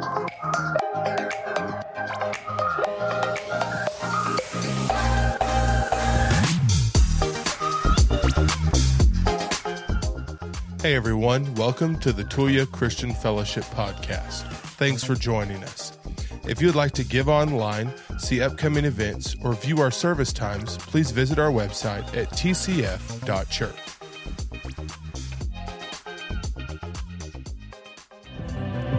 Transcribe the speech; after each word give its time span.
Hey 0.00 0.06
everyone, 10.94 11.54
welcome 11.56 11.98
to 11.98 12.12
the 12.12 12.24
Tulia 12.24 12.70
Christian 12.70 13.12
Fellowship 13.12 13.64
Podcast. 13.64 14.44
Thanks 14.78 15.04
for 15.04 15.14
joining 15.14 15.62
us. 15.64 15.92
If 16.48 16.62
you 16.62 16.68
would 16.68 16.76
like 16.76 16.92
to 16.92 17.04
give 17.04 17.28
online, 17.28 17.92
see 18.18 18.40
upcoming 18.40 18.86
events, 18.86 19.36
or 19.42 19.52
view 19.52 19.82
our 19.82 19.90
service 19.90 20.32
times, 20.32 20.78
please 20.78 21.10
visit 21.10 21.38
our 21.38 21.50
website 21.50 22.16
at 22.16 22.30
tcf.church. 22.30 23.76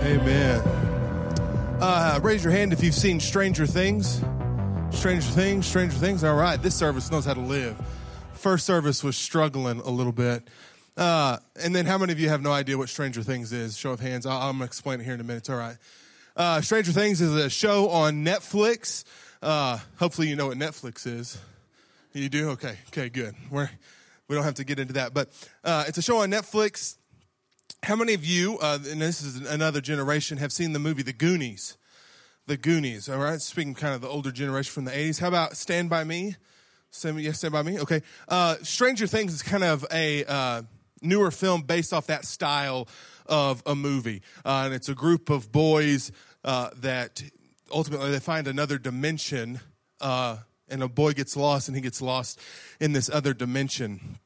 Amen. 0.04 0.51
Raise 2.22 2.44
your 2.44 2.54
hand 2.54 2.72
if 2.72 2.84
you've 2.84 2.94
seen 2.94 3.20
Stranger 3.20 3.66
Things. 3.66 4.24
Stranger 4.92 5.28
Things, 5.32 5.66
Stranger 5.66 5.96
Things. 5.96 6.24
All 6.24 6.36
right, 6.36 6.62
this 6.62 6.76
service 6.76 7.10
knows 7.10 7.26
how 7.26 7.34
to 7.34 7.42
live. 7.42 7.76
First 8.34 8.68
service 8.68 9.04
was 9.04 9.18
struggling 9.18 9.80
a 9.80 9.90
little 9.90 10.12
bit. 10.12 10.48
Uh, 10.96 11.38
and 11.64 11.76
then, 11.76 11.88
how 11.88 11.98
many 11.98 12.14
of 12.14 12.20
you 12.20 12.30
have 12.30 12.44
no 12.44 12.52
idea 12.52 12.78
what 12.78 12.90
Stranger 12.90 13.24
Things 13.24 13.52
is? 13.52 13.76
Show 13.76 13.94
of 13.94 14.00
hands. 14.00 14.28
I'll, 14.28 14.38
I'm 14.38 14.58
going 14.58 14.60
to 14.60 14.66
explain 14.66 15.00
it 15.00 15.04
here 15.04 15.16
in 15.16 15.20
a 15.20 15.24
minute. 15.24 15.50
All 15.50 15.56
right. 15.56 15.78
Uh, 16.38 16.62
Stranger 16.62 16.92
Things 16.92 17.22
is 17.22 17.36
a 17.36 17.50
show 17.50 17.90
on 17.90 18.24
Netflix. 18.24 19.04
Uh, 19.42 19.80
hopefully, 19.98 20.28
you 20.28 20.36
know 20.36 20.46
what 20.46 20.58
Netflix 20.58 21.08
is. 21.08 21.40
You 22.14 22.30
do? 22.30 22.52
Okay. 22.52 22.78
Okay, 22.90 23.10
good. 23.10 23.34
We're, 23.50 23.72
we 24.28 24.36
don't 24.36 24.46
have 24.46 24.54
to 24.56 24.64
get 24.64 24.78
into 24.78 24.94
that. 24.94 25.16
But 25.16 25.30
uh, 25.64 25.86
it's 25.88 25.98
a 25.98 26.04
show 26.04 26.18
on 26.18 26.30
Netflix. 26.30 26.98
How 27.82 27.96
many 27.96 28.14
of 28.14 28.24
you, 28.24 28.60
uh, 28.60 28.78
and 28.88 29.02
this 29.02 29.24
is 29.24 29.50
another 29.50 29.82
generation, 29.82 30.38
have 30.38 30.52
seen 30.52 30.74
the 30.74 30.80
movie 30.80 31.02
The 31.02 31.14
Goonies? 31.14 31.78
The 32.52 32.58
Goonies, 32.58 33.08
all 33.08 33.18
right? 33.18 33.40
Speaking 33.40 33.74
kind 33.74 33.96
of 33.96 34.02
the 34.02 34.10
older 34.10 34.30
generation 34.30 34.74
from 34.74 34.84
the 34.84 34.92
80s. 34.92 35.22
How 35.22 35.30
about 35.30 35.56
Stand 35.56 35.90
By 35.90 36.04
Me? 36.04 36.36
Stand, 36.90 37.22
yes, 37.22 37.38
Stand 37.38 37.54
By 37.54 37.64
Me? 37.64 37.80
Okay. 37.80 38.02
Uh, 38.28 38.58
Stranger 38.62 39.08
Things 39.08 39.34
is 39.34 39.42
kind 39.42 39.64
of 39.64 39.86
a 39.90 40.26
uh, 40.26 40.64
newer 41.02 41.32
film 41.32 41.62
based 41.62 41.94
off 41.94 42.08
that 42.08 42.26
style 42.26 42.90
of 43.26 43.64
a 43.66 43.74
movie. 43.74 44.22
Uh, 44.44 44.64
and 44.66 44.74
it's 44.74 44.90
a 44.90 44.94
group 44.94 45.30
of 45.30 45.50
boys 45.54 46.12
uh, 46.44 46.72
that 46.82 47.24
ultimately 47.74 48.12
they 48.12 48.20
find 48.20 48.50
another 48.50 48.78
dimension, 48.78 49.62
uh, 50.02 50.36
and 50.68 50.84
a 50.84 50.90
boy 50.90 51.14
gets 51.14 51.38
lost, 51.38 51.70
and 51.70 51.78
he 51.78 51.82
gets 51.82 52.02
lost 52.02 52.38
in 52.82 52.92
this 52.92 53.10
other 53.10 53.34
dimension. 53.34 54.20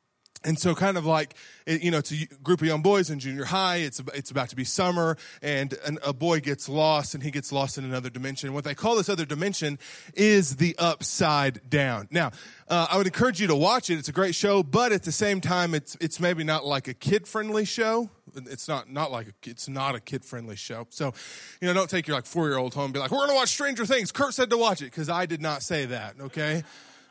And 0.46 0.60
so, 0.60 0.76
kind 0.76 0.96
of 0.96 1.08
like, 1.08 1.34
you 1.66 1.90
know, 1.90 1.98
it's 1.98 2.12
a 2.12 2.28
group 2.44 2.62
of 2.62 2.68
young 2.68 2.84
boys 2.84 3.10
in 3.10 3.18
junior 3.18 3.46
high. 3.46 3.78
It's, 3.78 4.00
it's 4.14 4.30
about 4.30 4.50
to 4.50 4.56
be 4.56 4.64
summer, 4.64 5.18
and 5.42 5.74
an, 5.86 5.98
a 6.06 6.14
boy 6.14 6.40
gets 6.40 6.70
lost, 6.70 7.16
and 7.16 7.24
he 7.24 7.32
gets 7.32 7.52
lost 7.52 7.80
in 7.80 7.84
another 7.84 8.12
dimension. 8.12 8.54
What 8.54 8.64
they 8.64 8.76
call 8.76 8.96
this 8.96 9.10
other 9.10 9.26
dimension 9.26 9.80
is 10.14 10.58
the 10.58 10.76
upside 10.78 11.68
down. 11.68 12.08
Now, 12.12 12.30
uh, 12.68 12.86
I 12.92 12.98
would 12.98 13.08
encourage 13.08 13.42
you 13.42 13.48
to 13.48 13.56
watch 13.56 13.90
it. 13.90 13.98
It's 13.98 14.08
a 14.08 14.12
great 14.12 14.36
show, 14.36 14.62
but 14.62 14.92
at 14.92 15.02
the 15.02 15.12
same 15.12 15.42
time, 15.42 15.74
it's, 15.74 15.98
it's 16.00 16.20
maybe 16.20 16.44
not 16.44 16.64
like 16.64 16.88
a 16.88 16.94
kid 16.94 17.28
friendly 17.28 17.66
show. 17.66 18.12
It's 18.36 18.68
not, 18.68 18.92
not 18.92 19.12
like, 19.12 19.28
a, 19.28 19.50
it's 19.50 19.68
not 19.68 19.96
a 19.96 20.00
kid 20.00 20.24
friendly 20.24 20.58
show. 20.58 20.86
So, 20.92 21.14
you 21.60 21.68
know, 21.68 21.74
don't 21.74 21.90
take 21.90 22.06
your 22.08 22.16
like 22.16 22.28
four 22.28 22.48
year 22.48 22.58
old 22.58 22.76
home 22.76 22.86
and 22.86 22.94
be 22.94 23.00
like, 23.00 23.10
we're 23.10 23.18
going 23.18 23.30
to 23.30 23.36
watch 23.36 23.50
Stranger 23.50 23.86
Things. 23.86 24.12
Kurt 24.12 24.36
said 24.36 24.52
to 24.52 24.58
watch 24.58 24.82
it, 24.82 24.86
because 24.86 25.10
I 25.10 25.26
did 25.26 25.42
not 25.42 25.64
say 25.64 25.86
that, 25.86 26.16
okay? 26.22 26.64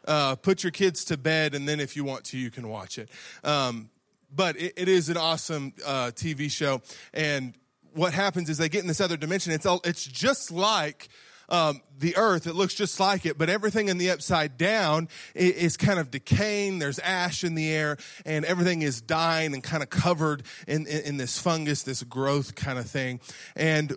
Uh, 0.07 0.37
put 0.37 0.63
your 0.63 0.71
kids 0.71 1.05
to 1.07 1.17
bed, 1.17 1.55
and 1.55 1.69
then 1.69 1.81
if 1.81 1.97
you 1.97 2.05
want 2.05 2.25
to, 2.25 2.39
you 2.39 2.51
can 2.51 2.69
watch 2.69 2.99
it. 2.99 3.09
Um, 3.43 3.91
but 4.35 4.57
it, 4.57 4.75
it 4.77 4.89
is 4.89 5.09
an 5.09 5.17
awesome 5.17 5.73
uh, 5.85 6.11
TV 6.15 6.51
show, 6.51 6.83
and 7.13 7.55
what 7.95 8.13
happens 8.13 8.51
is 8.51 8.59
they 8.59 8.69
get 8.69 8.83
in 8.83 8.89
this 8.89 9.01
other 9.01 9.17
dimension. 9.17 9.53
It's 9.53 9.67
all, 9.67 9.81
it's 9.85 10.05
just 10.05 10.51
like 10.51 11.09
um, 11.49 11.81
the 11.99 12.17
earth. 12.17 12.47
It 12.47 12.55
looks 12.55 12.75
just 12.75 12.99
like 12.99 13.27
it, 13.27 13.39
but 13.39 13.49
everything 13.49 13.89
in 13.89 13.99
the 13.99 14.11
upside 14.11 14.57
down 14.57 15.09
is, 15.35 15.53
is, 15.53 15.77
kind 15.77 15.99
of 15.99 16.11
decaying. 16.11 16.79
There's 16.79 16.99
ash 16.99 17.45
in 17.45 17.55
the 17.55 17.71
air, 17.71 17.97
and 18.25 18.45
everything 18.45 18.83
is 18.83 19.01
dying 19.01 19.55
and 19.55 19.63
kind 19.63 19.83
of 19.83 19.91
covered 19.91 20.43
in, 20.67 20.87
in, 20.87 21.03
in 21.03 21.17
this 21.17 21.39
fungus, 21.39 21.83
this 21.83 22.03
growth 22.03 22.55
kind 22.55 22.79
of 22.79 22.87
thing. 22.87 23.21
And 23.55 23.97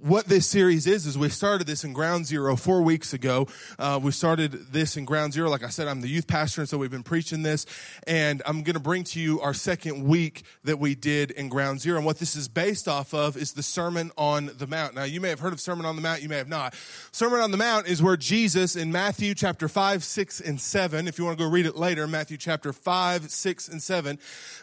what 0.00 0.26
this 0.26 0.46
series 0.46 0.86
is 0.86 1.06
is 1.06 1.18
we 1.18 1.28
started 1.28 1.66
this 1.66 1.82
in 1.82 1.92
ground 1.92 2.26
zero 2.26 2.56
four 2.56 2.82
weeks 2.82 3.12
ago. 3.12 3.48
Uh, 3.78 3.98
we 4.02 4.12
started 4.12 4.52
this 4.72 4.96
in 4.96 5.04
ground 5.04 5.32
zero. 5.32 5.50
Like 5.50 5.64
i 5.64 5.68
said 5.68 5.88
i'm 5.88 6.00
the 6.00 6.08
youth 6.08 6.26
pastor 6.26 6.60
and 6.60 6.68
so 6.68 6.78
we've 6.78 6.90
been 6.90 7.02
preaching 7.02 7.42
this. 7.42 7.66
And 8.06 8.42
i'm 8.46 8.62
going 8.62 8.74
to 8.74 8.80
bring 8.80 9.04
to 9.04 9.20
you 9.20 9.40
our 9.40 9.54
second 9.54 10.04
week 10.04 10.44
that 10.64 10.78
we 10.78 10.94
did 10.94 11.30
in 11.32 11.48
ground 11.48 11.80
zero. 11.80 11.96
And 11.96 12.06
what 12.06 12.18
this 12.18 12.36
is 12.36 12.48
based 12.48 12.86
off 12.86 13.12
of 13.12 13.36
is 13.36 13.52
the 13.52 13.62
sermon 13.62 14.10
on 14.16 14.50
the 14.56 14.66
mount. 14.66 14.94
Now 14.94 15.04
you 15.04 15.20
may 15.20 15.30
have 15.30 15.40
heard 15.40 15.52
of 15.52 15.60
sermon 15.60 15.84
on 15.84 15.96
the 15.96 16.02
mount 16.02 16.22
you 16.22 16.28
may 16.28 16.38
have 16.38 16.48
not. 16.48 16.74
Sermon 17.10 17.40
on 17.40 17.50
the 17.50 17.56
mount 17.56 17.88
is 17.88 18.02
where 18.02 18.16
jesus 18.16 18.76
in 18.76 18.92
matthew 18.92 19.34
chapter 19.34 19.68
5 19.68 20.04
6 20.04 20.40
and 20.40 20.60
7 20.60 21.08
if 21.08 21.18
you 21.18 21.24
want 21.24 21.36
to 21.38 21.44
go 21.44 21.50
read 21.50 21.66
it 21.66 21.76
later 21.76 22.06
matthew 22.06 22.36
chapter 22.36 22.72
5 22.72 23.30
6 23.30 23.68
and 23.68 23.82
7 23.82 24.18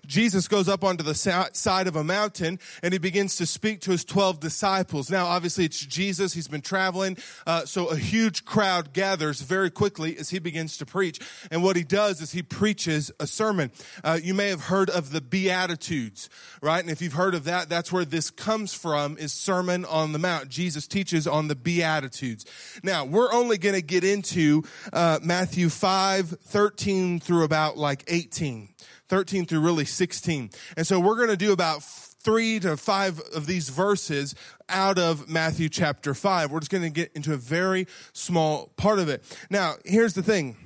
jesus 0.05 0.47
goes 0.47 0.69
up 0.69 0.83
onto 0.83 1.03
the 1.03 1.15
side 1.15 1.87
of 1.87 1.95
a 1.95 2.03
mountain 2.03 2.59
and 2.81 2.93
he 2.93 2.97
begins 2.97 3.35
to 3.35 3.45
speak 3.45 3.81
to 3.81 3.91
his 3.91 4.05
12 4.05 4.39
disciples. 4.39 5.09
Now 5.09 5.24
now, 5.25 5.31
obviously, 5.31 5.65
it's 5.65 5.79
Jesus. 5.79 6.33
He's 6.33 6.47
been 6.47 6.61
traveling. 6.61 7.17
Uh, 7.47 7.65
so 7.65 7.87
a 7.87 7.97
huge 7.97 8.45
crowd 8.45 8.93
gathers 8.93 9.41
very 9.41 9.71
quickly 9.71 10.15
as 10.17 10.29
he 10.29 10.39
begins 10.39 10.77
to 10.77 10.85
preach. 10.85 11.19
And 11.49 11.63
what 11.63 11.75
he 11.75 11.83
does 11.83 12.21
is 12.21 12.31
he 12.31 12.43
preaches 12.43 13.11
a 13.19 13.25
sermon. 13.25 13.71
Uh, 14.03 14.19
you 14.21 14.33
may 14.33 14.49
have 14.49 14.65
heard 14.65 14.89
of 14.89 15.11
the 15.11 15.21
Beatitudes, 15.21 16.29
right? 16.61 16.81
And 16.81 16.91
if 16.91 17.01
you've 17.01 17.13
heard 17.13 17.33
of 17.33 17.45
that, 17.45 17.69
that's 17.69 17.91
where 17.91 18.05
this 18.05 18.29
comes 18.29 18.73
from 18.73 19.17
is 19.17 19.33
Sermon 19.33 19.83
on 19.85 20.11
the 20.11 20.19
Mount. 20.19 20.49
Jesus 20.49 20.87
teaches 20.87 21.25
on 21.25 21.47
the 21.47 21.55
Beatitudes. 21.55 22.45
Now, 22.83 23.03
we're 23.03 23.33
only 23.33 23.57
going 23.57 23.75
to 23.75 23.81
get 23.81 24.03
into 24.03 24.63
uh, 24.93 25.19
Matthew 25.23 25.69
5, 25.69 26.29
13 26.29 27.19
through 27.19 27.43
about 27.43 27.77
like 27.77 28.03
18. 28.07 28.69
13 29.07 29.45
through 29.45 29.59
really 29.59 29.85
16. 29.85 30.49
And 30.77 30.85
so 30.85 30.99
we're 30.99 31.17
going 31.17 31.29
to 31.29 31.37
do 31.37 31.51
about 31.51 31.83
three 32.25 32.59
to 32.59 32.75
five 32.75 33.19
of 33.35 33.45
these 33.45 33.69
verses 33.69 34.33
out 34.69 34.97
of 34.97 35.29
Matthew 35.29 35.69
chapter 35.69 36.13
5. 36.13 36.51
We're 36.51 36.59
just 36.59 36.71
going 36.71 36.83
to 36.83 36.89
get 36.89 37.11
into 37.13 37.33
a 37.33 37.37
very 37.37 37.87
small 38.13 38.71
part 38.77 38.99
of 38.99 39.09
it. 39.09 39.23
Now, 39.49 39.75
here's 39.85 40.13
the 40.13 40.23
thing 40.23 40.57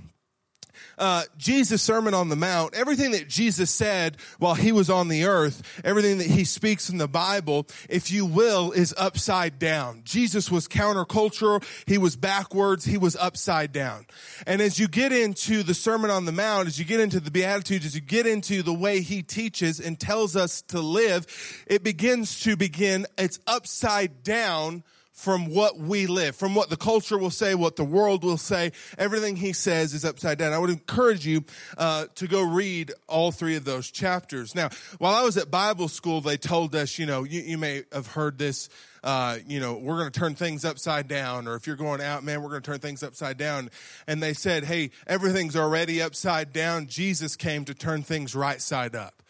uh, 0.99 1.23
Jesus' 1.37 1.81
Sermon 1.81 2.13
on 2.13 2.29
the 2.29 2.35
Mount, 2.35 2.75
everything 2.75 3.11
that 3.11 3.27
Jesus 3.27 3.71
said 3.71 4.17
while 4.37 4.53
he 4.53 4.71
was 4.71 4.89
on 4.89 5.07
the 5.07 5.25
earth, 5.25 5.81
everything 5.83 6.17
that 6.19 6.27
he 6.27 6.43
speaks 6.43 6.89
in 6.89 6.97
the 6.97 7.07
Bible, 7.07 7.65
if 7.89 8.11
you 8.11 8.25
will, 8.25 8.71
is 8.71 8.93
upside 8.97 9.57
down. 9.57 10.01
Jesus 10.03 10.51
was 10.51 10.67
countercultural. 10.67 11.63
He 11.87 11.97
was 11.97 12.15
backwards. 12.15 12.85
He 12.85 12.97
was 12.97 13.15
upside 13.15 13.71
down. 13.71 14.05
And 14.45 14.61
as 14.61 14.77
you 14.77 14.87
get 14.87 15.11
into 15.11 15.63
the 15.63 15.73
Sermon 15.73 16.11
on 16.11 16.25
the 16.25 16.31
Mount, 16.31 16.67
as 16.67 16.77
you 16.77 16.85
get 16.85 16.99
into 16.99 17.19
the 17.19 17.31
Beatitudes, 17.31 17.85
as 17.85 17.95
you 17.95 18.01
get 18.01 18.27
into 18.27 18.61
the 18.61 18.73
way 18.73 19.01
he 19.01 19.23
teaches 19.23 19.79
and 19.79 19.99
tells 19.99 20.35
us 20.35 20.61
to 20.63 20.81
live, 20.81 21.25
it 21.65 21.83
begins 21.83 22.41
to 22.41 22.57
begin, 22.57 23.07
it's 23.17 23.39
upside 23.47 24.23
down 24.23 24.83
from 25.19 25.53
what 25.53 25.77
we 25.77 26.07
live, 26.07 26.33
from 26.33 26.55
what 26.55 26.69
the 26.69 26.77
culture 26.77 27.17
will 27.17 27.29
say, 27.29 27.53
what 27.53 27.75
the 27.75 27.83
world 27.83 28.23
will 28.23 28.37
say. 28.37 28.71
Everything 28.97 29.35
he 29.35 29.51
says 29.51 29.93
is 29.93 30.05
upside 30.05 30.37
down. 30.37 30.53
I 30.53 30.57
would 30.57 30.69
encourage 30.69 31.27
you 31.27 31.43
uh, 31.77 32.05
to 32.15 32.25
go 32.25 32.41
read 32.41 32.93
all 33.05 33.33
three 33.33 33.57
of 33.57 33.65
those 33.65 33.91
chapters. 33.91 34.55
Now, 34.55 34.69
while 34.97 35.13
I 35.13 35.23
was 35.23 35.35
at 35.35 35.51
Bible 35.51 35.89
school, 35.89 36.21
they 36.21 36.37
told 36.37 36.73
us, 36.73 36.97
you 36.97 37.05
know, 37.05 37.25
you, 37.25 37.41
you 37.41 37.57
may 37.57 37.83
have 37.91 38.07
heard 38.07 38.37
this. 38.37 38.69
Uh, 39.03 39.39
you 39.45 39.59
know, 39.59 39.75
we're 39.75 39.97
going 39.97 40.11
to 40.11 40.19
turn 40.19 40.35
things 40.35 40.63
upside 40.63 41.09
down, 41.09 41.47
or 41.47 41.55
if 41.55 41.67
you're 41.67 41.75
going 41.75 42.01
out, 42.01 42.23
man, 42.23 42.41
we're 42.41 42.49
going 42.49 42.61
to 42.61 42.71
turn 42.71 42.79
things 42.79 43.03
upside 43.03 43.37
down. 43.37 43.69
And 44.07 44.23
they 44.23 44.33
said, 44.33 44.63
hey, 44.63 44.91
everything's 45.05 45.55
already 45.57 46.01
upside 46.01 46.53
down. 46.53 46.87
Jesus 46.87 47.35
came 47.35 47.65
to 47.65 47.73
turn 47.73 48.03
things 48.03 48.35
right 48.35 48.61
side 48.61 48.95
up 48.95 49.21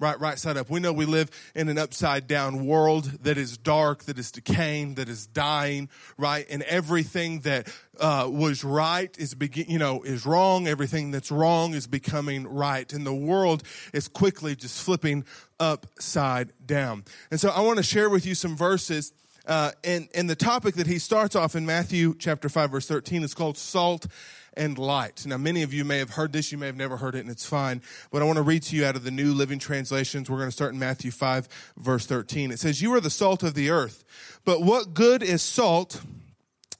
right, 0.00 0.18
right 0.18 0.38
side 0.38 0.56
up. 0.56 0.70
We 0.70 0.80
know 0.80 0.92
we 0.92 1.04
live 1.04 1.30
in 1.54 1.68
an 1.68 1.78
upside 1.78 2.26
down 2.26 2.66
world 2.66 3.04
that 3.22 3.38
is 3.38 3.56
dark, 3.56 4.04
that 4.04 4.18
is 4.18 4.32
decaying, 4.32 4.94
that 4.94 5.08
is 5.08 5.26
dying, 5.26 5.88
right? 6.16 6.46
And 6.50 6.62
everything 6.62 7.40
that 7.40 7.72
uh, 8.00 8.28
was 8.30 8.64
right 8.64 9.16
is 9.18 9.34
begin, 9.34 9.66
you 9.68 9.78
know, 9.78 10.02
is 10.02 10.24
wrong. 10.26 10.66
Everything 10.66 11.10
that's 11.10 11.30
wrong 11.30 11.74
is 11.74 11.86
becoming 11.86 12.48
right, 12.48 12.90
and 12.92 13.06
the 13.06 13.14
world 13.14 13.62
is 13.92 14.08
quickly 14.08 14.56
just 14.56 14.82
flipping 14.82 15.24
upside 15.60 16.52
down. 16.64 17.04
And 17.30 17.38
so, 17.38 17.50
I 17.50 17.60
want 17.60 17.76
to 17.76 17.82
share 17.82 18.08
with 18.08 18.24
you 18.24 18.34
some 18.34 18.56
verses. 18.56 19.12
Uh, 19.50 19.72
and, 19.82 20.08
and 20.14 20.30
the 20.30 20.36
topic 20.36 20.76
that 20.76 20.86
he 20.86 21.00
starts 21.00 21.34
off 21.34 21.56
in 21.56 21.66
Matthew 21.66 22.14
chapter 22.16 22.48
5, 22.48 22.70
verse 22.70 22.86
13 22.86 23.24
is 23.24 23.34
called 23.34 23.58
salt 23.58 24.06
and 24.54 24.78
light. 24.78 25.26
Now, 25.26 25.38
many 25.38 25.64
of 25.64 25.74
you 25.74 25.84
may 25.84 25.98
have 25.98 26.10
heard 26.10 26.32
this, 26.32 26.52
you 26.52 26.58
may 26.58 26.66
have 26.66 26.76
never 26.76 26.96
heard 26.96 27.16
it, 27.16 27.22
and 27.22 27.28
it's 27.28 27.44
fine. 27.44 27.82
But 28.12 28.22
I 28.22 28.26
want 28.26 28.36
to 28.36 28.44
read 28.44 28.62
to 28.64 28.76
you 28.76 28.86
out 28.86 28.94
of 28.94 29.02
the 29.02 29.10
New 29.10 29.34
Living 29.34 29.58
Translations. 29.58 30.30
We're 30.30 30.36
going 30.36 30.50
to 30.50 30.52
start 30.52 30.72
in 30.72 30.78
Matthew 30.78 31.10
5, 31.10 31.48
verse 31.78 32.06
13. 32.06 32.52
It 32.52 32.60
says, 32.60 32.80
You 32.80 32.94
are 32.94 33.00
the 33.00 33.10
salt 33.10 33.42
of 33.42 33.54
the 33.54 33.70
earth, 33.70 34.04
but 34.44 34.62
what 34.62 34.94
good 34.94 35.20
is 35.20 35.42
salt? 35.42 36.00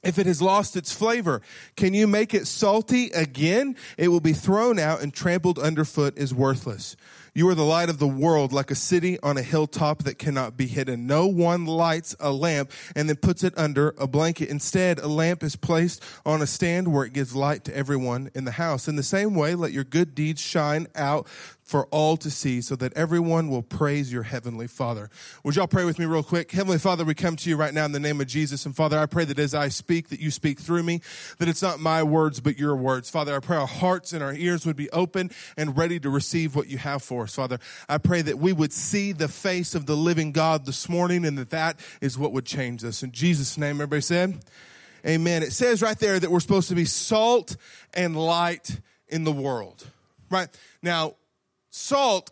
If 0.05 0.19
it 0.19 0.27
has 0.27 0.41
lost 0.41 0.77
its 0.77 0.93
flavor, 0.93 1.43
can 1.77 1.93
you 1.93 2.07
make 2.07 2.33
it 2.33 2.47
salty 2.47 3.11
again? 3.11 3.77
It 3.99 4.09
will 4.09 4.21
be 4.21 4.33
thrown 4.33 4.79
out 4.79 5.03
and 5.03 5.13
trampled 5.13 5.59
underfoot 5.59 6.17
is 6.17 6.33
worthless. 6.33 6.97
You 7.33 7.49
are 7.49 7.55
the 7.55 7.65
light 7.65 7.89
of 7.89 7.99
the 7.99 8.09
world, 8.09 8.53
like 8.53 8.71
a 8.71 8.75
city 8.75 9.19
on 9.21 9.39
a 9.39 9.43
hilltop 9.43 10.03
that 10.03 10.19
cannot 10.19 10.57
be 10.57 10.67
hidden. 10.67 11.07
No 11.07 11.27
one 11.27 11.65
lights 11.65 12.17
a 12.19 12.33
lamp 12.33 12.73
and 12.97 13.09
then 13.09 13.17
puts 13.17 13.45
it 13.45 13.57
under 13.57 13.95
a 13.99 14.07
blanket. 14.07 14.49
Instead, 14.49 14.99
a 14.99 15.07
lamp 15.07 15.43
is 15.43 15.55
placed 15.55 16.03
on 16.27 16.43
a 16.43 16.47
stand 16.47 16.93
where 16.93 17.05
it 17.05 17.13
gives 17.13 17.35
light 17.35 17.65
to 17.65 17.77
everyone 17.77 18.31
in 18.35 18.45
the 18.45 18.53
house. 18.53 18.89
In 18.89 18.97
the 18.97 19.03
same 19.03 19.35
way, 19.35 19.55
let 19.55 19.73
your 19.73 19.85
good 19.85 20.15
deeds 20.15 20.41
shine 20.41 20.89
out 20.97 21.29
for 21.71 21.87
all 21.93 22.17
to 22.17 22.33
see 22.33 22.61
so 22.61 22.75
that 22.75 22.93
everyone 22.95 23.49
will 23.49 23.63
praise 23.63 24.13
your 24.13 24.25
heavenly 24.25 24.67
Father. 24.67 25.09
Would 25.45 25.55
y'all 25.55 25.69
pray 25.69 25.85
with 25.85 26.01
me 26.01 26.05
real 26.05 26.25
quick? 26.25 26.51
Heavenly 26.51 26.79
Father, 26.79 27.05
we 27.05 27.15
come 27.15 27.37
to 27.37 27.49
you 27.49 27.57
right 27.57 27.73
now 27.73 27.85
in 27.85 27.93
the 27.93 28.01
name 28.01 28.21
of 28.21 28.27
Jesus. 28.27 28.67
And 28.67 28.75
Father, 28.75 28.99
I 28.99 29.07
pray 29.07 29.25
that 29.27 29.39
as 29.39 29.55
I 29.55 29.69
speak, 29.69 30.09
that 30.09 30.19
you 30.19 30.33
speak 30.33 30.59
through 30.59 30.83
me, 30.83 31.01
that 31.39 31.47
it's 31.47 31.63
not 31.63 31.79
my 31.79 32.03
words, 32.03 32.41
but 32.41 32.59
your 32.59 32.75
words. 32.75 33.09
Father, 33.09 33.37
I 33.37 33.39
pray 33.39 33.57
our 33.57 33.69
hearts 33.69 34.13
and 34.13 34.21
our 34.21 34.35
ears 34.35 34.67
would 34.67 34.75
be 34.75 34.91
open 34.91 35.31
and 35.57 35.79
ready 35.79 36.01
to 36.01 36.11
receive 36.11 36.57
what 36.57 36.67
you 36.67 36.77
have 36.77 37.05
for 37.05 37.23
us. 37.23 37.37
Father, 37.37 37.61
I 37.89 37.99
pray 37.99 38.21
that 38.23 38.41
we 38.41 38.53
would 38.53 38.73
see 38.73 39.13
the 39.13 39.29
face 39.29 39.77
of 39.77 39.87
the 39.87 39.97
living 39.97 40.33
God 40.33 40.67
this 40.67 40.89
morning 40.89 41.25
and 41.25 41.39
that 41.39 41.51
that 41.51 41.79
is 42.01 42.19
what 42.19 42.33
would 42.33 42.47
change 42.47 42.85
us. 42.85 43.05
In 43.05 43.13
Jesus' 43.13 43.57
name, 43.57 43.77
everybody 43.77 44.03
said, 44.03 44.41
Amen. 45.07 45.45
It 45.45 45.53
says 45.53 45.83
right 45.83 45.99
there 46.01 46.19
that 46.19 46.33
we're 46.33 46.41
supposed 46.41 46.69
to 46.71 46.75
be 46.75 46.85
salt 46.85 47.57
and 47.95 48.17
light 48.17 48.81
in 49.07 49.23
the 49.23 49.33
world. 49.33 49.87
Right? 50.31 50.49
Now, 50.83 51.15
salt 51.71 52.31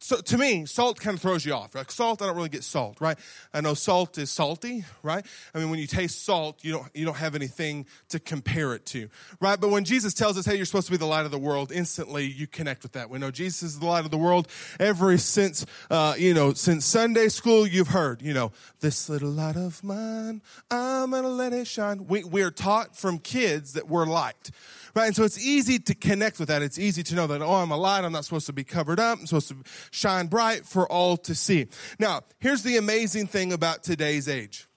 so 0.00 0.20
to 0.20 0.38
me, 0.38 0.64
salt 0.66 1.00
kind 1.00 1.16
of 1.16 1.20
throws 1.20 1.44
you 1.44 1.52
off. 1.52 1.74
Like 1.74 1.90
salt, 1.90 2.22
I 2.22 2.26
don't 2.26 2.36
really 2.36 2.48
get 2.48 2.64
salt, 2.64 3.00
right? 3.00 3.18
I 3.52 3.60
know 3.60 3.74
salt 3.74 4.18
is 4.18 4.30
salty, 4.30 4.84
right? 5.02 5.24
I 5.54 5.58
mean, 5.58 5.70
when 5.70 5.78
you 5.78 5.86
taste 5.86 6.24
salt, 6.24 6.62
you 6.62 6.72
don't 6.72 6.86
you 6.94 7.04
don't 7.04 7.16
have 7.16 7.34
anything 7.34 7.86
to 8.10 8.20
compare 8.20 8.74
it 8.74 8.86
to, 8.86 9.08
right? 9.40 9.60
But 9.60 9.70
when 9.70 9.84
Jesus 9.84 10.14
tells 10.14 10.38
us, 10.38 10.46
"Hey, 10.46 10.56
you're 10.56 10.66
supposed 10.66 10.86
to 10.86 10.92
be 10.92 10.98
the 10.98 11.06
light 11.06 11.24
of 11.24 11.30
the 11.30 11.38
world," 11.38 11.72
instantly 11.72 12.26
you 12.26 12.46
connect 12.46 12.82
with 12.82 12.92
that. 12.92 13.10
We 13.10 13.18
know 13.18 13.30
Jesus 13.30 13.62
is 13.62 13.78
the 13.80 13.86
light 13.86 14.04
of 14.04 14.10
the 14.10 14.18
world. 14.18 14.48
Ever 14.78 15.16
since 15.18 15.66
uh, 15.90 16.14
you 16.16 16.34
know, 16.34 16.52
since 16.52 16.84
Sunday 16.84 17.28
school, 17.28 17.66
you've 17.66 17.88
heard, 17.88 18.22
you 18.22 18.34
know, 18.34 18.52
this 18.80 19.08
little 19.08 19.30
light 19.30 19.56
of 19.56 19.82
mine, 19.82 20.42
I'm 20.70 21.10
gonna 21.10 21.28
let 21.28 21.52
it 21.52 21.66
shine. 21.66 22.06
We 22.06 22.24
we're 22.24 22.50
taught 22.50 22.96
from 22.96 23.18
kids 23.18 23.72
that 23.72 23.88
we're 23.88 24.06
light 24.06 24.50
right? 24.98 25.06
And 25.06 25.16
so 25.16 25.22
it's 25.22 25.44
easy 25.44 25.78
to 25.78 25.94
connect 25.94 26.38
with 26.38 26.48
that. 26.48 26.60
It's 26.60 26.78
easy 26.78 27.02
to 27.04 27.14
know 27.14 27.26
that, 27.28 27.40
oh, 27.40 27.54
I'm 27.54 27.70
a 27.70 27.76
light. 27.76 28.04
I'm 28.04 28.12
not 28.12 28.24
supposed 28.24 28.46
to 28.46 28.52
be 28.52 28.64
covered 28.64 28.98
up. 28.98 29.20
I'm 29.20 29.26
supposed 29.26 29.48
to 29.48 29.56
shine 29.90 30.26
bright 30.26 30.66
for 30.66 30.90
all 30.90 31.16
to 31.18 31.34
see. 31.34 31.68
Now, 31.98 32.22
here's 32.40 32.62
the 32.62 32.76
amazing 32.76 33.28
thing 33.28 33.52
about 33.52 33.84
today's 33.84 34.28
age 34.28 34.68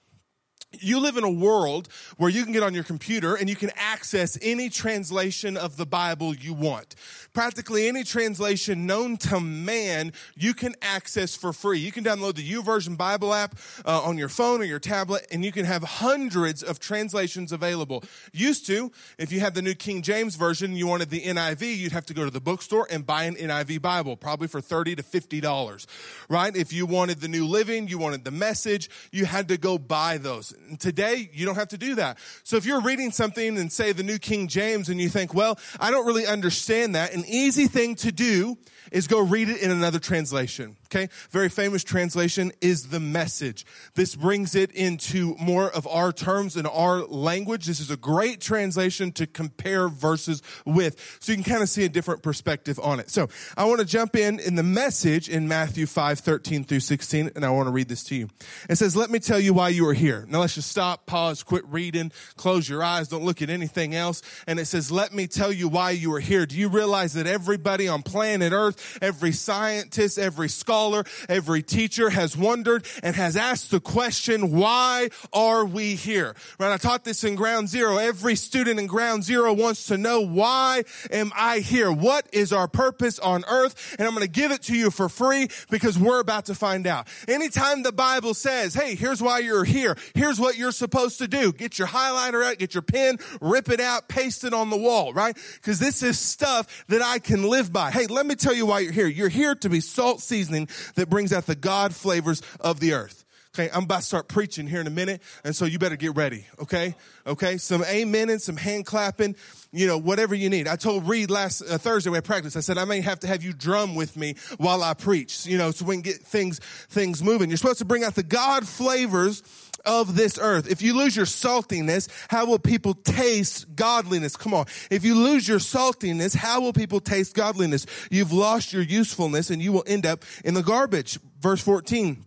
you 0.80 0.98
live 1.00 1.16
in 1.16 1.24
a 1.24 1.30
world 1.30 1.88
where 2.16 2.30
you 2.30 2.44
can 2.44 2.52
get 2.52 2.62
on 2.62 2.74
your 2.74 2.84
computer 2.84 3.34
and 3.34 3.48
you 3.48 3.56
can 3.56 3.70
access 3.76 4.38
any 4.42 4.68
translation 4.68 5.56
of 5.56 5.76
the 5.76 5.86
Bible 5.86 6.34
you 6.34 6.54
want. 6.54 6.94
Practically 7.32 7.88
any 7.88 8.04
translation 8.04 8.86
known 8.86 9.16
to 9.18 9.40
man, 9.40 10.12
you 10.36 10.54
can 10.54 10.74
access 10.82 11.36
for 11.36 11.52
free. 11.52 11.78
You 11.78 11.92
can 11.92 12.04
download 12.04 12.34
the 12.34 12.50
YouVersion 12.50 12.96
Bible 12.96 13.34
app 13.34 13.56
uh, 13.84 14.02
on 14.02 14.18
your 14.18 14.28
phone 14.28 14.60
or 14.60 14.64
your 14.64 14.78
tablet, 14.78 15.26
and 15.30 15.44
you 15.44 15.52
can 15.52 15.64
have 15.64 15.82
hundreds 15.82 16.62
of 16.62 16.78
translations 16.78 17.52
available. 17.52 18.04
Used 18.32 18.66
to, 18.66 18.92
if 19.18 19.32
you 19.32 19.40
had 19.40 19.54
the 19.54 19.62
New 19.62 19.74
King 19.74 20.02
James 20.02 20.36
Version, 20.36 20.76
you 20.76 20.86
wanted 20.86 21.10
the 21.10 21.22
NIV, 21.22 21.76
you'd 21.76 21.92
have 21.92 22.06
to 22.06 22.14
go 22.14 22.24
to 22.24 22.30
the 22.30 22.40
bookstore 22.40 22.86
and 22.90 23.06
buy 23.06 23.24
an 23.24 23.34
NIV 23.36 23.82
Bible, 23.82 24.16
probably 24.16 24.48
for 24.48 24.60
thirty 24.60 24.94
to 24.96 25.02
fifty 25.02 25.40
dollars, 25.40 25.86
right? 26.28 26.54
If 26.54 26.72
you 26.72 26.86
wanted 26.86 27.20
the 27.20 27.28
New 27.28 27.46
Living, 27.46 27.88
you 27.88 27.98
wanted 27.98 28.24
the 28.24 28.30
Message, 28.30 28.90
you 29.10 29.24
had 29.24 29.48
to 29.48 29.56
go 29.56 29.78
buy 29.78 30.18
those. 30.18 30.54
Today, 30.78 31.30
you 31.32 31.46
don't 31.46 31.56
have 31.56 31.68
to 31.68 31.78
do 31.78 31.96
that. 31.96 32.18
So 32.44 32.56
if 32.56 32.64
you're 32.64 32.80
reading 32.80 33.10
something 33.10 33.58
and 33.58 33.72
say 33.72 33.92
the 33.92 34.02
New 34.02 34.18
King 34.18 34.48
James 34.48 34.88
and 34.88 35.00
you 35.00 35.08
think, 35.08 35.34
well, 35.34 35.58
I 35.78 35.90
don't 35.90 36.06
really 36.06 36.26
understand 36.26 36.94
that, 36.94 37.12
an 37.12 37.24
easy 37.26 37.66
thing 37.66 37.94
to 37.96 38.12
do 38.12 38.56
is 38.90 39.06
go 39.06 39.20
read 39.20 39.48
it 39.48 39.60
in 39.60 39.70
another 39.70 39.98
translation. 39.98 40.76
Okay. 40.92 41.08
Very 41.30 41.48
famous 41.48 41.82
translation 41.82 42.52
is 42.60 42.88
the 42.88 43.00
message. 43.00 43.64
This 43.94 44.14
brings 44.14 44.54
it 44.54 44.70
into 44.72 45.34
more 45.40 45.70
of 45.70 45.86
our 45.86 46.12
terms 46.12 46.54
and 46.54 46.66
our 46.66 46.98
language. 46.98 47.64
This 47.64 47.80
is 47.80 47.90
a 47.90 47.96
great 47.96 48.42
translation 48.42 49.10
to 49.12 49.26
compare 49.26 49.88
verses 49.88 50.42
with. 50.66 51.16
So 51.18 51.32
you 51.32 51.36
can 51.36 51.50
kind 51.50 51.62
of 51.62 51.70
see 51.70 51.86
a 51.86 51.88
different 51.88 52.22
perspective 52.22 52.78
on 52.78 53.00
it. 53.00 53.08
So 53.08 53.30
I 53.56 53.64
want 53.64 53.80
to 53.80 53.86
jump 53.86 54.16
in 54.16 54.38
in 54.38 54.54
the 54.54 54.62
message 54.62 55.30
in 55.30 55.48
Matthew 55.48 55.86
5, 55.86 56.18
13 56.18 56.64
through 56.64 56.80
16, 56.80 57.30
and 57.34 57.42
I 57.42 57.48
want 57.48 57.68
to 57.68 57.72
read 57.72 57.88
this 57.88 58.04
to 58.04 58.14
you. 58.14 58.28
It 58.68 58.76
says, 58.76 58.94
let 58.94 59.08
me 59.08 59.18
tell 59.18 59.40
you 59.40 59.54
why 59.54 59.70
you 59.70 59.88
are 59.88 59.94
here. 59.94 60.26
Now 60.28 60.40
let's 60.40 60.56
just 60.56 60.70
stop, 60.70 61.06
pause, 61.06 61.42
quit 61.42 61.64
reading, 61.68 62.12
close 62.36 62.68
your 62.68 62.82
eyes, 62.82 63.08
don't 63.08 63.24
look 63.24 63.40
at 63.40 63.48
anything 63.48 63.94
else. 63.94 64.20
And 64.46 64.60
it 64.60 64.66
says, 64.66 64.92
let 64.92 65.14
me 65.14 65.26
tell 65.26 65.52
you 65.52 65.68
why 65.68 65.92
you 65.92 66.12
are 66.12 66.20
here. 66.20 66.44
Do 66.44 66.54
you 66.54 66.68
realize 66.68 67.14
that 67.14 67.26
everybody 67.26 67.88
on 67.88 68.02
planet 68.02 68.52
earth, 68.52 68.98
every 69.00 69.32
scientist, 69.32 70.18
every 70.18 70.50
scholar, 70.50 70.81
scholar, 70.82 71.04
every 71.28 71.62
teacher 71.62 72.10
has 72.10 72.36
wondered 72.36 72.84
and 73.04 73.14
has 73.14 73.36
asked 73.36 73.70
the 73.70 73.78
question, 73.78 74.50
why 74.50 75.08
are 75.32 75.64
we 75.64 75.94
here? 75.94 76.34
Right? 76.58 76.72
I 76.72 76.76
taught 76.76 77.04
this 77.04 77.22
in 77.22 77.36
ground 77.36 77.68
zero. 77.68 77.98
Every 77.98 78.34
student 78.34 78.80
in 78.80 78.88
ground 78.88 79.22
zero 79.22 79.52
wants 79.52 79.86
to 79.86 79.96
know, 79.96 80.22
why 80.22 80.82
am 81.12 81.30
I 81.36 81.60
here? 81.60 81.92
What 81.92 82.26
is 82.32 82.52
our 82.52 82.66
purpose 82.66 83.20
on 83.20 83.44
earth? 83.48 83.94
And 83.96 84.08
I'm 84.08 84.14
going 84.14 84.26
to 84.26 84.32
give 84.32 84.50
it 84.50 84.62
to 84.62 84.76
you 84.76 84.90
for 84.90 85.08
free 85.08 85.48
because 85.70 85.96
we're 85.96 86.18
about 86.18 86.46
to 86.46 86.54
find 86.56 86.86
out. 86.88 87.06
Anytime 87.28 87.84
the 87.84 87.92
Bible 87.92 88.34
says, 88.34 88.74
hey, 88.74 88.96
here's 88.96 89.22
why 89.22 89.38
you're 89.38 89.64
here. 89.64 89.96
Here's 90.16 90.40
what 90.40 90.58
you're 90.58 90.72
supposed 90.72 91.18
to 91.18 91.28
do. 91.28 91.52
Get 91.52 91.78
your 91.78 91.86
highlighter 91.86 92.44
out, 92.44 92.58
get 92.58 92.74
your 92.74 92.82
pen, 92.82 93.18
rip 93.40 93.68
it 93.68 93.80
out, 93.80 94.08
paste 94.08 94.42
it 94.42 94.52
on 94.52 94.70
the 94.70 94.76
wall, 94.76 95.12
right? 95.12 95.36
Because 95.54 95.78
this 95.78 96.02
is 96.02 96.18
stuff 96.18 96.84
that 96.88 97.02
I 97.02 97.20
can 97.20 97.44
live 97.44 97.72
by. 97.72 97.92
Hey, 97.92 98.06
let 98.06 98.26
me 98.26 98.34
tell 98.34 98.54
you 98.54 98.66
why 98.66 98.80
you're 98.80 98.92
here. 98.92 99.06
You're 99.06 99.28
here 99.28 99.54
to 99.54 99.68
be 99.68 99.80
salt 99.80 100.20
seasoning 100.20 100.66
that 100.94 101.08
brings 101.08 101.32
out 101.32 101.46
the 101.46 101.54
God 101.54 101.94
flavors 101.94 102.42
of 102.60 102.80
the 102.80 102.92
earth. 102.92 103.24
Okay, 103.54 103.68
I'm 103.74 103.84
about 103.84 104.00
to 104.00 104.06
start 104.06 104.28
preaching 104.28 104.66
here 104.66 104.80
in 104.80 104.86
a 104.86 104.90
minute, 104.90 105.20
and 105.44 105.54
so 105.54 105.66
you 105.66 105.78
better 105.78 105.96
get 105.96 106.16
ready, 106.16 106.46
okay? 106.58 106.94
Okay, 107.26 107.58
some 107.58 107.84
amen 107.84 108.30
and 108.30 108.40
some 108.40 108.56
hand 108.56 108.86
clapping, 108.86 109.36
you 109.72 109.86
know, 109.86 109.98
whatever 109.98 110.34
you 110.34 110.48
need. 110.48 110.66
I 110.66 110.76
told 110.76 111.06
Reed 111.06 111.30
last 111.30 111.60
uh, 111.60 111.76
Thursday 111.76 112.08
we 112.08 112.16
had 112.16 112.24
practice, 112.24 112.56
I 112.56 112.60
said, 112.60 112.78
I 112.78 112.86
may 112.86 113.02
have 113.02 113.20
to 113.20 113.26
have 113.26 113.42
you 113.42 113.52
drum 113.52 113.94
with 113.94 114.16
me 114.16 114.36
while 114.56 114.82
I 114.82 114.94
preach, 114.94 115.44
you 115.44 115.58
know, 115.58 115.70
so 115.70 115.84
we 115.84 115.96
can 115.96 116.02
get 116.02 116.22
things, 116.22 116.60
things 116.60 117.22
moving. 117.22 117.50
You're 117.50 117.58
supposed 117.58 117.80
to 117.80 117.84
bring 117.84 118.04
out 118.04 118.14
the 118.14 118.22
God 118.22 118.66
flavors 118.66 119.42
of 119.84 120.14
this 120.16 120.38
earth. 120.38 120.70
If 120.70 120.82
you 120.82 120.96
lose 120.96 121.16
your 121.16 121.26
saltiness, 121.26 122.08
how 122.28 122.46
will 122.46 122.58
people 122.58 122.94
taste 122.94 123.74
godliness? 123.74 124.36
Come 124.36 124.54
on. 124.54 124.66
If 124.90 125.04
you 125.04 125.14
lose 125.14 125.46
your 125.46 125.58
saltiness, 125.58 126.34
how 126.34 126.60
will 126.60 126.72
people 126.72 127.00
taste 127.00 127.34
godliness? 127.34 127.86
You've 128.10 128.32
lost 128.32 128.72
your 128.72 128.82
usefulness 128.82 129.50
and 129.50 129.62
you 129.62 129.72
will 129.72 129.84
end 129.86 130.06
up 130.06 130.24
in 130.44 130.54
the 130.54 130.62
garbage. 130.62 131.18
Verse 131.40 131.60
14. 131.60 132.24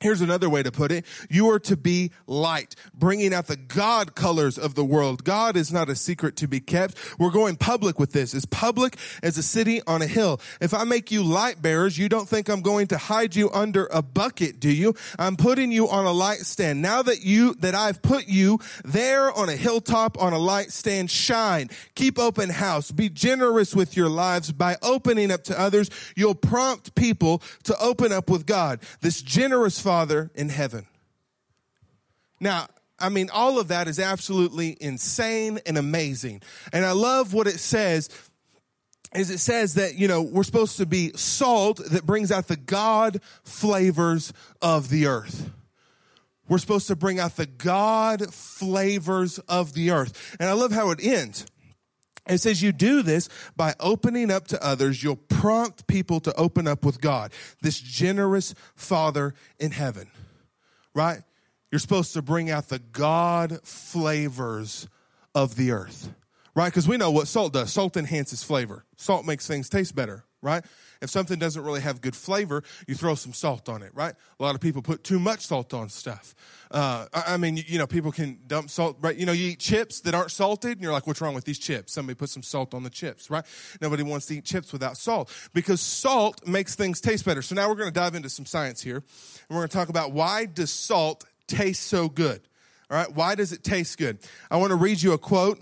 Here's 0.00 0.20
another 0.20 0.50
way 0.50 0.62
to 0.62 0.70
put 0.70 0.92
it. 0.92 1.04
You 1.30 1.50
are 1.50 1.58
to 1.60 1.76
be 1.76 2.10
light, 2.26 2.74
bringing 2.94 3.32
out 3.32 3.46
the 3.46 3.56
God 3.56 4.14
colors 4.14 4.58
of 4.58 4.74
the 4.74 4.84
world. 4.84 5.24
God 5.24 5.56
is 5.56 5.72
not 5.72 5.88
a 5.88 5.96
secret 5.96 6.36
to 6.36 6.48
be 6.48 6.60
kept. 6.60 6.96
We're 7.18 7.30
going 7.30 7.56
public 7.56 7.98
with 7.98 8.12
this. 8.12 8.34
As 8.34 8.44
public 8.44 8.96
as 9.22 9.38
a 9.38 9.42
city 9.42 9.80
on 9.86 10.02
a 10.02 10.06
hill. 10.06 10.40
If 10.60 10.74
I 10.74 10.84
make 10.84 11.10
you 11.10 11.22
light 11.22 11.62
bearers, 11.62 11.96
you 11.96 12.08
don't 12.08 12.28
think 12.28 12.48
I'm 12.48 12.60
going 12.60 12.88
to 12.88 12.98
hide 12.98 13.34
you 13.34 13.50
under 13.52 13.86
a 13.86 14.02
bucket, 14.02 14.60
do 14.60 14.70
you? 14.70 14.94
I'm 15.18 15.36
putting 15.36 15.72
you 15.72 15.88
on 15.88 16.04
a 16.04 16.12
light 16.12 16.40
stand. 16.40 16.82
Now 16.82 17.02
that 17.02 17.24
you, 17.24 17.54
that 17.54 17.74
I've 17.74 18.02
put 18.02 18.28
you 18.28 18.58
there 18.84 19.32
on 19.32 19.48
a 19.48 19.56
hilltop 19.56 20.20
on 20.20 20.32
a 20.32 20.38
light 20.38 20.72
stand, 20.72 21.10
shine. 21.10 21.70
Keep 21.94 22.18
open 22.18 22.50
house. 22.50 22.90
Be 22.90 23.08
generous 23.08 23.74
with 23.74 23.96
your 23.96 24.08
lives 24.08 24.52
by 24.52 24.76
opening 24.82 25.30
up 25.30 25.44
to 25.44 25.58
others. 25.58 25.90
You'll 26.14 26.34
prompt 26.34 26.94
people 26.94 27.42
to 27.64 27.78
open 27.78 28.12
up 28.12 28.28
with 28.28 28.46
God. 28.46 28.80
This 29.00 29.22
generous 29.22 29.80
Father 29.86 30.32
in 30.34 30.48
heaven. 30.48 30.84
Now, 32.40 32.66
I 32.98 33.08
mean, 33.08 33.30
all 33.32 33.60
of 33.60 33.68
that 33.68 33.86
is 33.86 34.00
absolutely 34.00 34.76
insane 34.80 35.60
and 35.64 35.78
amazing. 35.78 36.42
And 36.72 36.84
I 36.84 36.90
love 36.90 37.32
what 37.32 37.46
it 37.46 37.60
says 37.60 38.08
is 39.14 39.30
it 39.30 39.38
says 39.38 39.74
that, 39.74 39.94
you 39.94 40.08
know, 40.08 40.22
we're 40.22 40.42
supposed 40.42 40.78
to 40.78 40.86
be 40.86 41.12
salt 41.14 41.76
that 41.76 42.04
brings 42.04 42.32
out 42.32 42.48
the 42.48 42.56
God 42.56 43.20
flavors 43.44 44.32
of 44.60 44.88
the 44.88 45.06
earth. 45.06 45.50
We're 46.48 46.58
supposed 46.58 46.88
to 46.88 46.96
bring 46.96 47.20
out 47.20 47.36
the 47.36 47.46
God 47.46 48.34
flavors 48.34 49.38
of 49.38 49.72
the 49.72 49.92
earth. 49.92 50.36
And 50.40 50.48
I 50.48 50.54
love 50.54 50.72
how 50.72 50.90
it 50.90 50.98
ends. 51.00 51.46
It 52.28 52.38
says 52.38 52.62
you 52.62 52.72
do 52.72 53.02
this 53.02 53.28
by 53.56 53.74
opening 53.78 54.30
up 54.30 54.48
to 54.48 54.64
others. 54.64 55.02
You'll 55.02 55.16
prompt 55.16 55.86
people 55.86 56.20
to 56.20 56.34
open 56.34 56.66
up 56.66 56.84
with 56.84 57.00
God, 57.00 57.32
this 57.62 57.78
generous 57.78 58.54
Father 58.74 59.34
in 59.58 59.70
heaven, 59.70 60.10
right? 60.94 61.22
You're 61.70 61.78
supposed 61.78 62.12
to 62.14 62.22
bring 62.22 62.50
out 62.50 62.68
the 62.68 62.78
God 62.78 63.60
flavors 63.62 64.88
of 65.34 65.56
the 65.56 65.70
earth, 65.72 66.10
right? 66.54 66.68
Because 66.68 66.88
we 66.88 66.96
know 66.96 67.10
what 67.10 67.28
salt 67.28 67.52
does. 67.52 67.72
Salt 67.72 67.96
enhances 67.96 68.42
flavor. 68.42 68.84
Salt 68.96 69.26
makes 69.26 69.46
things 69.46 69.68
taste 69.68 69.94
better, 69.94 70.24
right? 70.42 70.64
If 71.00 71.10
something 71.10 71.38
doesn't 71.38 71.62
really 71.62 71.80
have 71.80 72.00
good 72.00 72.16
flavor, 72.16 72.62
you 72.86 72.94
throw 72.94 73.14
some 73.14 73.32
salt 73.32 73.68
on 73.68 73.82
it, 73.82 73.92
right? 73.94 74.14
A 74.38 74.42
lot 74.42 74.54
of 74.54 74.60
people 74.60 74.82
put 74.82 75.04
too 75.04 75.18
much 75.18 75.46
salt 75.46 75.74
on 75.74 75.88
stuff. 75.88 76.34
Uh, 76.70 77.06
I, 77.12 77.34
I 77.34 77.36
mean, 77.36 77.56
you, 77.56 77.64
you 77.66 77.78
know, 77.78 77.86
people 77.86 78.12
can 78.12 78.38
dump 78.46 78.70
salt, 78.70 78.96
right? 79.00 79.16
You 79.16 79.26
know, 79.26 79.32
you 79.32 79.50
eat 79.50 79.60
chips 79.60 80.00
that 80.00 80.14
aren't 80.14 80.30
salted, 80.30 80.72
and 80.72 80.82
you're 80.82 80.92
like, 80.92 81.06
what's 81.06 81.20
wrong 81.20 81.34
with 81.34 81.44
these 81.44 81.58
chips? 81.58 81.92
Somebody 81.92 82.14
put 82.14 82.30
some 82.30 82.42
salt 82.42 82.74
on 82.74 82.82
the 82.82 82.90
chips, 82.90 83.30
right? 83.30 83.44
Nobody 83.80 84.02
wants 84.02 84.26
to 84.26 84.36
eat 84.36 84.44
chips 84.44 84.72
without 84.72 84.96
salt 84.96 85.30
because 85.52 85.80
salt 85.80 86.46
makes 86.46 86.74
things 86.74 87.00
taste 87.00 87.24
better. 87.24 87.42
So 87.42 87.54
now 87.54 87.68
we're 87.68 87.76
going 87.76 87.92
to 87.92 87.94
dive 87.94 88.14
into 88.14 88.30
some 88.30 88.46
science 88.46 88.80
here, 88.80 88.96
and 88.96 89.04
we're 89.50 89.58
going 89.58 89.68
to 89.68 89.76
talk 89.76 89.88
about 89.88 90.12
why 90.12 90.46
does 90.46 90.70
salt 90.70 91.24
taste 91.46 91.84
so 91.84 92.08
good? 92.08 92.40
All 92.90 92.96
right, 92.96 93.12
why 93.12 93.34
does 93.34 93.52
it 93.52 93.64
taste 93.64 93.98
good? 93.98 94.18
I 94.50 94.56
want 94.58 94.70
to 94.70 94.76
read 94.76 95.02
you 95.02 95.12
a 95.12 95.18
quote. 95.18 95.60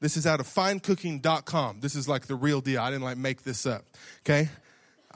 This 0.00 0.16
is 0.16 0.26
out 0.26 0.40
of 0.40 0.46
finecooking.com. 0.46 1.80
This 1.80 1.94
is 1.94 2.08
like 2.08 2.26
the 2.26 2.34
real 2.34 2.60
deal. 2.60 2.80
I 2.80 2.90
didn't 2.90 3.04
like 3.04 3.16
make 3.16 3.42
this 3.42 3.64
up. 3.66 3.84
Okay? 4.20 4.50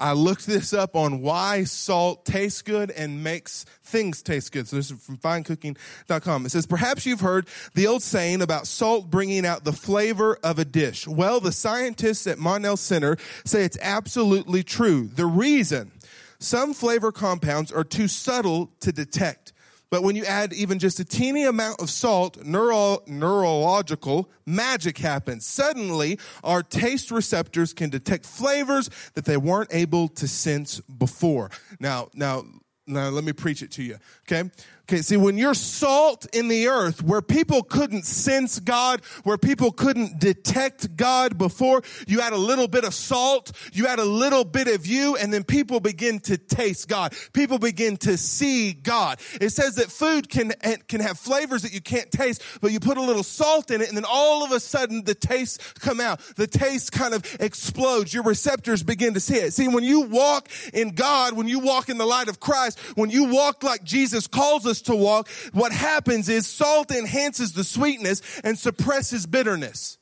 I 0.00 0.12
looked 0.12 0.46
this 0.46 0.72
up 0.72 0.96
on 0.96 1.20
why 1.20 1.64
salt 1.64 2.24
tastes 2.24 2.62
good 2.62 2.90
and 2.90 3.22
makes 3.22 3.66
things 3.82 4.22
taste 4.22 4.50
good. 4.50 4.66
So 4.66 4.76
this 4.76 4.90
is 4.90 5.04
from 5.04 5.18
finecooking.com. 5.18 6.46
It 6.46 6.48
says, 6.48 6.66
perhaps 6.66 7.04
you've 7.04 7.20
heard 7.20 7.46
the 7.74 7.86
old 7.86 8.02
saying 8.02 8.40
about 8.40 8.66
salt 8.66 9.10
bringing 9.10 9.44
out 9.44 9.64
the 9.64 9.74
flavor 9.74 10.38
of 10.42 10.58
a 10.58 10.64
dish. 10.64 11.06
Well, 11.06 11.38
the 11.40 11.52
scientists 11.52 12.26
at 12.26 12.38
Monell 12.38 12.78
Center 12.78 13.18
say 13.44 13.64
it's 13.64 13.78
absolutely 13.82 14.62
true. 14.62 15.06
The 15.06 15.26
reason 15.26 15.92
some 16.38 16.72
flavor 16.72 17.12
compounds 17.12 17.70
are 17.70 17.84
too 17.84 18.08
subtle 18.08 18.70
to 18.80 18.92
detect. 18.92 19.52
But 19.90 20.02
when 20.04 20.14
you 20.16 20.24
add 20.24 20.52
even 20.52 20.78
just 20.78 21.00
a 21.00 21.04
teeny 21.04 21.44
amount 21.44 21.80
of 21.80 21.90
salt, 21.90 22.44
neuro, 22.44 23.02
neurological 23.06 24.30
magic 24.46 24.98
happens. 24.98 25.44
Suddenly, 25.46 26.18
our 26.44 26.62
taste 26.62 27.10
receptors 27.10 27.72
can 27.72 27.90
detect 27.90 28.24
flavors 28.24 28.88
that 29.14 29.24
they 29.24 29.36
weren't 29.36 29.72
able 29.72 30.08
to 30.08 30.28
sense 30.28 30.80
before. 30.80 31.50
Now, 31.80 32.08
now, 32.14 32.44
now 32.86 33.08
let 33.08 33.24
me 33.24 33.32
preach 33.32 33.62
it 33.62 33.72
to 33.72 33.82
you. 33.82 33.98
Okay. 34.30 34.48
Okay, 34.90 35.02
see, 35.02 35.16
when 35.16 35.38
you're 35.38 35.54
salt 35.54 36.26
in 36.34 36.48
the 36.48 36.66
earth 36.66 37.00
where 37.00 37.22
people 37.22 37.62
couldn't 37.62 38.04
sense 38.04 38.58
God, 38.58 39.04
where 39.22 39.38
people 39.38 39.70
couldn't 39.70 40.18
detect 40.18 40.96
God 40.96 41.38
before, 41.38 41.82
you 42.08 42.20
add 42.20 42.32
a 42.32 42.36
little 42.36 42.66
bit 42.66 42.82
of 42.82 42.92
salt, 42.92 43.52
you 43.72 43.86
add 43.86 44.00
a 44.00 44.04
little 44.04 44.42
bit 44.42 44.66
of 44.66 44.88
you, 44.88 45.14
and 45.14 45.32
then 45.32 45.44
people 45.44 45.78
begin 45.78 46.18
to 46.22 46.36
taste 46.36 46.88
God. 46.88 47.14
People 47.32 47.60
begin 47.60 47.98
to 47.98 48.18
see 48.18 48.72
God. 48.72 49.20
It 49.40 49.50
says 49.50 49.76
that 49.76 49.92
food 49.92 50.28
can, 50.28 50.54
can 50.88 51.00
have 51.00 51.20
flavors 51.20 51.62
that 51.62 51.72
you 51.72 51.80
can't 51.80 52.10
taste, 52.10 52.42
but 52.60 52.72
you 52.72 52.80
put 52.80 52.96
a 52.96 53.00
little 53.00 53.22
salt 53.22 53.70
in 53.70 53.82
it, 53.82 53.86
and 53.86 53.96
then 53.96 54.06
all 54.08 54.42
of 54.42 54.50
a 54.50 54.58
sudden 54.58 55.04
the 55.04 55.14
tastes 55.14 55.58
come 55.74 56.00
out. 56.00 56.18
The 56.34 56.48
taste 56.48 56.90
kind 56.90 57.14
of 57.14 57.24
explodes. 57.38 58.12
Your 58.12 58.24
receptors 58.24 58.82
begin 58.82 59.14
to 59.14 59.20
see 59.20 59.36
it. 59.36 59.52
See, 59.52 59.68
when 59.68 59.84
you 59.84 60.00
walk 60.00 60.48
in 60.74 60.96
God, 60.96 61.34
when 61.34 61.46
you 61.46 61.60
walk 61.60 61.90
in 61.90 61.96
the 61.96 62.06
light 62.06 62.28
of 62.28 62.40
Christ, 62.40 62.76
when 62.96 63.10
you 63.10 63.26
walk 63.26 63.62
like 63.62 63.84
Jesus 63.84 64.26
calls 64.26 64.66
us 64.66 64.79
to 64.82 64.94
walk, 64.94 65.28
what 65.52 65.72
happens 65.72 66.28
is 66.28 66.46
salt 66.46 66.90
enhances 66.90 67.52
the 67.52 67.64
sweetness 67.64 68.40
and 68.44 68.58
suppresses 68.58 69.26
bitterness. 69.26 69.98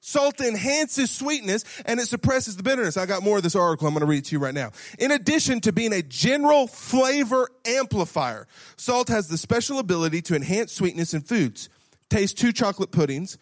Salt 0.00 0.38
enhances 0.42 1.10
sweetness 1.10 1.64
and 1.86 1.98
it 1.98 2.06
suppresses 2.06 2.58
the 2.58 2.62
bitterness. 2.62 2.98
I 2.98 3.06
got 3.06 3.22
more 3.22 3.38
of 3.38 3.42
this 3.42 3.56
article. 3.56 3.88
I'm 3.88 3.94
going 3.94 4.00
to 4.00 4.06
read 4.06 4.18
it 4.18 4.24
to 4.26 4.32
you 4.32 4.38
right 4.38 4.52
now. 4.52 4.70
In 4.98 5.10
addition 5.10 5.62
to 5.62 5.72
being 5.72 5.94
a 5.94 6.02
general 6.02 6.66
flavor 6.66 7.48
amplifier, 7.64 8.46
salt 8.76 9.08
has 9.08 9.28
the 9.28 9.38
special 9.38 9.78
ability 9.78 10.20
to 10.22 10.36
enhance 10.36 10.72
sweetness 10.72 11.14
in 11.14 11.22
foods. 11.22 11.70
Taste 12.10 12.36
two 12.36 12.52
chocolate 12.52 12.92
puddings 12.92 13.38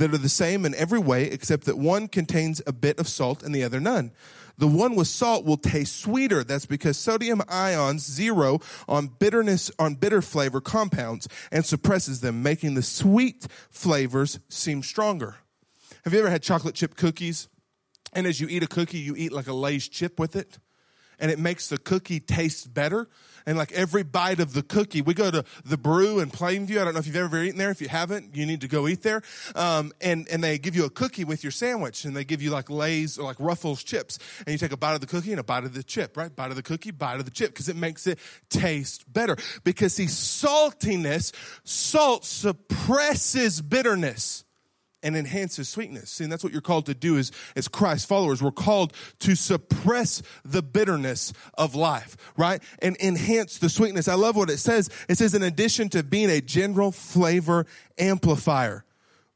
that 0.00 0.14
are 0.14 0.18
the 0.18 0.30
same 0.30 0.64
in 0.64 0.74
every 0.76 0.98
way 0.98 1.24
except 1.24 1.66
that 1.66 1.76
one 1.76 2.08
contains 2.08 2.62
a 2.66 2.72
bit 2.72 2.98
of 2.98 3.06
salt 3.06 3.42
and 3.42 3.54
the 3.54 3.62
other 3.62 3.78
none. 3.78 4.12
The 4.56 4.66
one 4.66 4.94
with 4.94 5.08
salt 5.08 5.44
will 5.44 5.58
taste 5.58 5.96
sweeter. 5.96 6.42
That's 6.42 6.64
because 6.64 6.96
sodium 6.96 7.42
ions 7.48 8.06
zero 8.06 8.60
on 8.88 9.08
bitterness, 9.08 9.70
on 9.78 9.96
bitter 9.96 10.22
flavor 10.22 10.62
compounds 10.62 11.28
and 11.52 11.66
suppresses 11.66 12.22
them, 12.22 12.42
making 12.42 12.74
the 12.74 12.82
sweet 12.82 13.46
flavors 13.68 14.40
seem 14.48 14.82
stronger. 14.82 15.36
Have 16.04 16.14
you 16.14 16.20
ever 16.20 16.30
had 16.30 16.42
chocolate 16.42 16.74
chip 16.74 16.96
cookies? 16.96 17.48
And 18.14 18.26
as 18.26 18.40
you 18.40 18.48
eat 18.48 18.62
a 18.62 18.66
cookie, 18.66 18.98
you 18.98 19.14
eat 19.16 19.32
like 19.32 19.48
a 19.48 19.52
Lay's 19.52 19.86
chip 19.86 20.18
with 20.18 20.34
it, 20.34 20.58
and 21.20 21.30
it 21.30 21.38
makes 21.38 21.68
the 21.68 21.78
cookie 21.78 22.20
taste 22.20 22.72
better 22.72 23.08
and 23.46 23.58
like 23.58 23.72
every 23.72 24.02
bite 24.02 24.40
of 24.40 24.52
the 24.52 24.62
cookie, 24.62 25.02
we 25.02 25.14
go 25.14 25.30
to 25.30 25.44
the 25.64 25.76
brew 25.76 26.20
in 26.20 26.30
Plainview. 26.30 26.80
I 26.80 26.84
don't 26.84 26.94
know 26.94 27.00
if 27.00 27.06
you've 27.06 27.16
ever 27.16 27.42
eaten 27.42 27.58
there. 27.58 27.70
If 27.70 27.80
you 27.80 27.88
haven't, 27.88 28.36
you 28.36 28.46
need 28.46 28.60
to 28.62 28.68
go 28.68 28.88
eat 28.88 29.02
there. 29.02 29.22
Um, 29.54 29.92
and, 30.00 30.28
and 30.28 30.42
they 30.42 30.58
give 30.58 30.76
you 30.76 30.84
a 30.84 30.90
cookie 30.90 31.24
with 31.24 31.42
your 31.42 31.50
sandwich 31.50 32.04
and 32.04 32.16
they 32.16 32.24
give 32.24 32.42
you 32.42 32.50
like 32.50 32.70
Lay's 32.70 33.18
or 33.18 33.24
like 33.24 33.36
Ruffles 33.38 33.82
chips. 33.82 34.18
And 34.40 34.48
you 34.52 34.58
take 34.58 34.72
a 34.72 34.76
bite 34.76 34.94
of 34.94 35.00
the 35.00 35.06
cookie 35.06 35.32
and 35.32 35.40
a 35.40 35.44
bite 35.44 35.64
of 35.64 35.74
the 35.74 35.82
chip, 35.82 36.16
right? 36.16 36.34
Bite 36.34 36.50
of 36.50 36.56
the 36.56 36.62
cookie, 36.62 36.90
bite 36.90 37.18
of 37.18 37.24
the 37.24 37.30
chip 37.30 37.50
because 37.50 37.68
it 37.68 37.76
makes 37.76 38.06
it 38.06 38.18
taste 38.48 39.10
better. 39.12 39.36
Because 39.64 39.94
see, 39.94 40.06
saltiness, 40.06 41.32
salt 41.64 42.24
suppresses 42.24 43.60
bitterness 43.60 44.44
and 45.02 45.16
enhances 45.16 45.68
sweetness. 45.68 46.10
See, 46.10 46.24
and 46.24 46.32
that's 46.32 46.44
what 46.44 46.52
you're 46.52 46.62
called 46.62 46.86
to 46.86 46.94
do 46.94 47.18
as, 47.18 47.32
as 47.56 47.68
Christ 47.68 48.08
followers. 48.08 48.42
We're 48.42 48.50
called 48.50 48.92
to 49.20 49.34
suppress 49.34 50.22
the 50.44 50.62
bitterness 50.62 51.32
of 51.54 51.74
life, 51.74 52.16
right? 52.36 52.62
And 52.80 52.96
enhance 53.00 53.58
the 53.58 53.68
sweetness. 53.68 54.08
I 54.08 54.14
love 54.14 54.36
what 54.36 54.50
it 54.50 54.58
says. 54.58 54.90
It 55.08 55.18
says, 55.18 55.34
in 55.34 55.42
addition 55.42 55.88
to 55.90 56.02
being 56.02 56.30
a 56.30 56.40
general 56.40 56.92
flavor 56.92 57.66
amplifier. 57.98 58.84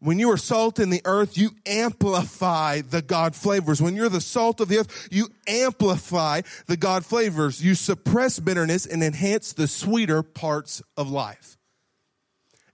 When 0.01 0.19
you 0.19 0.31
are 0.33 0.37
salt 0.37 0.79
in 0.79 0.91
the 0.91 1.01
earth, 1.07 1.39
you 1.39 1.53
amplify 1.65 2.83
the 2.83 3.01
God 3.01 3.35
flavors. 3.35 3.81
When 3.81 3.97
you're 3.97 4.11
the 4.11 4.21
salt 4.21 4.61
of 4.61 4.69
the 4.69 4.81
earth, 4.81 5.09
you 5.11 5.29
amplify 5.49 6.43
the 6.67 6.77
God 6.77 7.07
flavors. 7.07 7.65
You 7.65 7.75
suppress 7.75 8.39
bitterness 8.39 8.85
and 8.85 9.03
enhance 9.03 9.55
the 9.55 9.67
sweeter 9.67 10.23
parts 10.23 10.83
of 10.99 11.11
life. 11.11 11.57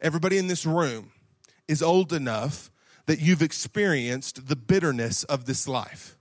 Everybody 0.00 0.38
in 0.38 0.48
this 0.48 0.66
room 0.66 1.12
is 1.68 1.82
old 1.82 2.12
enough 2.12 2.69
that 3.10 3.18
you've 3.18 3.42
experienced 3.42 4.46
the 4.46 4.54
bitterness 4.54 5.24
of 5.24 5.44
this 5.44 5.66
life. 5.66 6.16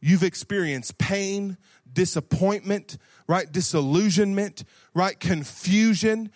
You've 0.00 0.22
experienced 0.22 0.96
pain, 0.96 1.56
disappointment, 1.92 2.96
right? 3.26 3.50
Disillusionment, 3.50 4.62
right? 4.94 5.18
Confusion. 5.18 6.30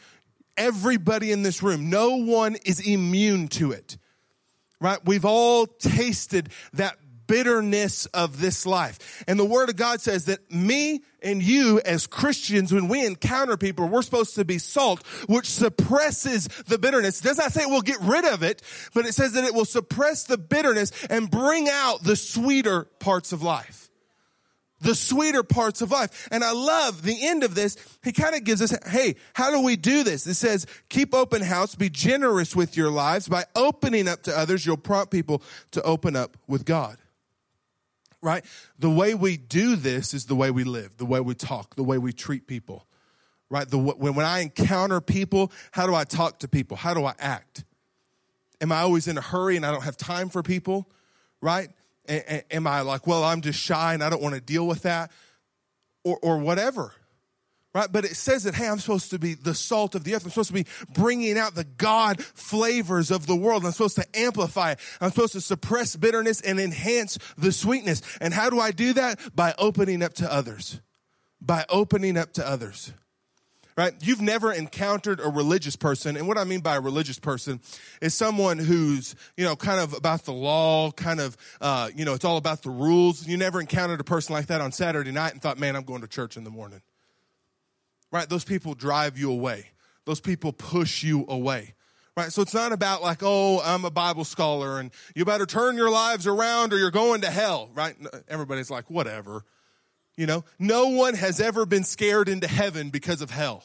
Everybody 0.57 1.31
in 1.31 1.45
this 1.45 1.63
room, 1.63 1.89
no 1.89 2.17
one 2.17 2.57
is 2.67 2.81
immune 2.81 3.47
to 3.47 3.71
it, 3.71 3.97
right? 4.81 4.99
We've 5.05 5.25
all 5.25 5.67
tasted 5.67 6.49
that 6.73 6.97
bitterness 7.27 8.07
of 8.07 8.41
this 8.41 8.67
life. 8.67 9.25
And 9.27 9.39
the 9.39 9.45
word 9.45 9.69
of 9.69 9.77
God 9.77 10.01
says 10.01 10.27
that 10.27 10.51
me 10.53 11.03
and 11.23 11.43
you 11.43 11.81
as 11.85 12.07
Christians, 12.07 12.73
when 12.73 12.89
we 12.89 13.05
encounter 13.05 13.57
people, 13.57 13.89
we're 13.89 14.03
supposed 14.03 14.35
to 14.37 14.45
be 14.45 14.59
salt, 14.59 15.07
which 15.27 15.51
suppresses 15.51 16.49
the 16.67 16.79
bitterness. 16.79 17.21
It 17.21 17.25
does 17.25 17.39
not 17.39 17.53
say 17.53 17.63
it 17.63 17.71
will 17.71 17.83
get 17.83 18.01
rid 18.01 18.25
of 18.25 18.43
it, 18.43 18.63
but 18.95 19.07
it 19.07 19.15
says 19.15 19.33
that 19.33 19.45
it 19.45 19.55
will 19.55 19.65
suppress 19.65 20.25
the 20.25 20.39
bitterness 20.39 20.93
and 21.11 21.31
bring 21.31 21.69
out 21.69 22.03
the 22.03 22.17
sweeter 22.17 22.85
parts 23.01 23.33
of 23.33 23.43
life 23.43 23.87
the 24.81 24.95
sweeter 24.95 25.43
parts 25.43 25.81
of 25.81 25.91
life. 25.91 26.29
And 26.31 26.45
I 26.45 26.53
love 26.53 27.03
the 27.03 27.27
end 27.27 27.45
of 27.45 27.55
this. 27.55 27.77
He 28.05 28.13
kind 28.13 28.35
of 28.35 28.45
gives 28.45 28.61
us, 28.61 28.77
hey, 28.87 29.17
how 29.35 29.51
do 29.51 29.63
we 29.63 29.77
do 29.77 30.03
this? 30.03 30.27
It 30.27 30.35
says, 30.35 30.67
keep 30.89 31.15
open 31.15 31.43
house, 31.43 31.75
be 31.75 31.89
generous 31.89 32.55
with 32.55 32.77
your 32.77 32.91
lives. 32.91 33.29
By 33.29 33.45
opening 33.55 34.09
up 34.09 34.23
to 34.25 34.39
others, 34.39 34.67
you'll 34.67 34.77
prompt 34.77 35.11
people 35.11 35.43
to 35.73 35.83
open 35.83 36.15
up 36.15 36.37
with 36.47 36.65
God 36.65 36.99
right? 38.23 38.45
The 38.79 38.91
way 38.91 39.15
we 39.15 39.37
do 39.37 39.77
this 39.77 40.15
is 40.15 40.27
the 40.27 40.35
way 40.35 40.51
we 40.51 40.65
live, 40.65 40.97
the 40.97 41.07
way 41.07 41.21
we 41.21 41.35
talk, 41.35 41.77
the 41.77 41.85
way 41.85 41.99
we 41.99 42.13
treat 42.13 42.47
people, 42.47 42.87
right? 43.51 43.69
The, 43.69 43.79
when, 43.79 44.15
when 44.15 44.27
I 44.27 44.41
encounter 44.41 45.01
people, 45.01 45.53
how 45.71 45.87
do 45.87 45.95
I 45.95 46.05
talk 46.05 46.41
to 46.41 46.49
people? 46.49 46.77
How 46.77 46.95
do 46.95 47.05
I 47.05 47.15
act? 47.19 47.65
Am 48.61 48.73
I 48.73 48.81
always 48.81 49.07
in 49.07 49.19
a 49.19 49.21
hurry 49.23 49.57
and 49.57 49.67
I 49.67 49.71
don't 49.71 49.85
have 49.85 49.97
time 49.97 50.29
for 50.29 50.43
people, 50.43 50.89
right? 51.41 51.69
am 52.09 52.69
I 52.69 52.83
like, 52.83 53.07
well, 53.07 53.25
I'm 53.25 53.41
just 53.41 53.59
shy 53.59 53.95
and 53.95 54.03
I 54.03 54.11
don't 54.11 54.23
want 54.23 54.35
to 54.35 54.41
deal 54.41 54.67
with 54.67 54.83
that? 54.83 55.11
Or, 56.05 56.19
or 56.23 56.39
whatever, 56.39 56.93
right? 57.77 57.93
But 57.93 58.07
it 58.07 58.17
says 58.17 58.45
that, 58.45 58.55
hey, 58.55 58.67
I'm 58.67 58.79
supposed 58.79 59.11
to 59.11 59.19
be 59.19 59.35
the 59.35 59.55
salt 59.55 59.95
of 59.95 60.03
the 60.03 60.15
earth. 60.15 60.25
I'm 60.25 60.31
supposed 60.31 60.49
to 60.49 60.55
be 60.55 60.65
bringing 60.95 61.37
out 61.37 61.55
the 61.55 61.65
God 61.65 62.25
flavors 62.25 63.11
of 63.11 63.27
the 63.27 63.37
world. 63.37 63.67
I'm 63.67 63.73
supposed 63.73 63.97
to 63.97 64.07
amplify 64.19 64.73
it. 64.73 64.79
I'm 64.99 65.11
supposed 65.11 65.35
to 65.35 65.43
suppress 65.43 65.95
bitterness 65.95 66.41
and 66.41 66.59
enhance 66.59 67.19
the 67.37 67.53
sweetness. 67.53 68.01
And 68.19 68.33
how 68.33 68.49
do 68.49 68.59
I 68.61 68.71
do 68.71 68.95
that? 68.95 69.21
By 69.37 69.55
opening 69.59 70.03
up 70.03 70.15
to 70.15 70.33
others. 70.33 70.81
By 71.43 71.67
opening 71.69 72.17
up 72.17 72.33
to 72.35 72.49
others. 72.49 72.95
Right? 73.77 73.93
You've 74.01 74.23
never 74.23 74.55
encountered 74.55 75.21
a 75.21 75.29
religious 75.29 75.77
person. 75.77 76.17
And 76.17 76.27
what 76.27 76.39
I 76.39 76.45
mean 76.45 76.61
by 76.61 76.77
a 76.77 76.81
religious 76.81 77.19
person 77.19 77.61
is 78.01 78.15
someone 78.15 78.57
who's, 78.57 79.15
you 79.37 79.45
know, 79.45 79.55
kind 79.55 79.81
of 79.81 79.93
about 79.93 80.25
the 80.25 80.33
law, 80.33 80.91
kind 80.93 81.21
of, 81.21 81.37
uh, 81.61 81.91
you 81.95 82.07
know, 82.07 82.15
it's 82.15 82.25
all 82.25 82.39
about 82.39 82.63
the 82.63 82.71
rules. 82.71 83.29
You 83.29 83.37
never 83.37 83.61
encountered 83.61 84.01
a 84.01 84.05
person 84.05 84.33
like 84.33 84.47
that 84.47 84.63
on 84.63 84.73
Saturday 84.73 85.13
night 85.13 85.35
and 85.35 85.43
thought, 85.43 85.59
man, 85.59 85.77
I'm 85.77 85.85
going 85.85 86.01
to 86.01 86.09
church 86.09 86.39
in 86.39 86.45
the 86.45 86.49
morning 86.49 86.81
right? 88.11 88.29
Those 88.29 88.45
people 88.45 88.75
drive 88.75 89.19
you 89.19 89.31
away. 89.31 89.71
Those 90.05 90.21
people 90.21 90.53
push 90.53 91.03
you 91.03 91.25
away, 91.29 91.75
Right? 92.17 92.33
So 92.33 92.41
it's 92.41 92.55
not 92.55 92.73
about 92.73 93.03
like, 93.03 93.19
oh, 93.21 93.61
I'm 93.63 93.85
a 93.85 93.91
Bible 93.91 94.25
scholar 94.25 94.81
and 94.81 94.91
you 95.15 95.27
better 95.27 95.45
turn 95.45 95.77
your 95.77 95.91
lives 95.91 96.27
around 96.27 96.73
or 96.73 96.79
you're 96.79 96.91
going 96.91 97.21
to 97.21 97.31
hell, 97.31 97.69
right? 97.75 97.95
Everybody's 98.27 98.71
like, 98.71 98.89
whatever. 98.89 99.45
You 100.17 100.25
know, 100.25 100.43
no 100.59 100.89
one 100.89 101.13
has 101.13 101.41
ever 101.41 101.67
been 101.67 101.85
scared 101.85 102.31
into 102.31 102.49
heaven 102.49 102.89
because 102.89 103.21
of 103.21 103.31
hell. 103.31 103.65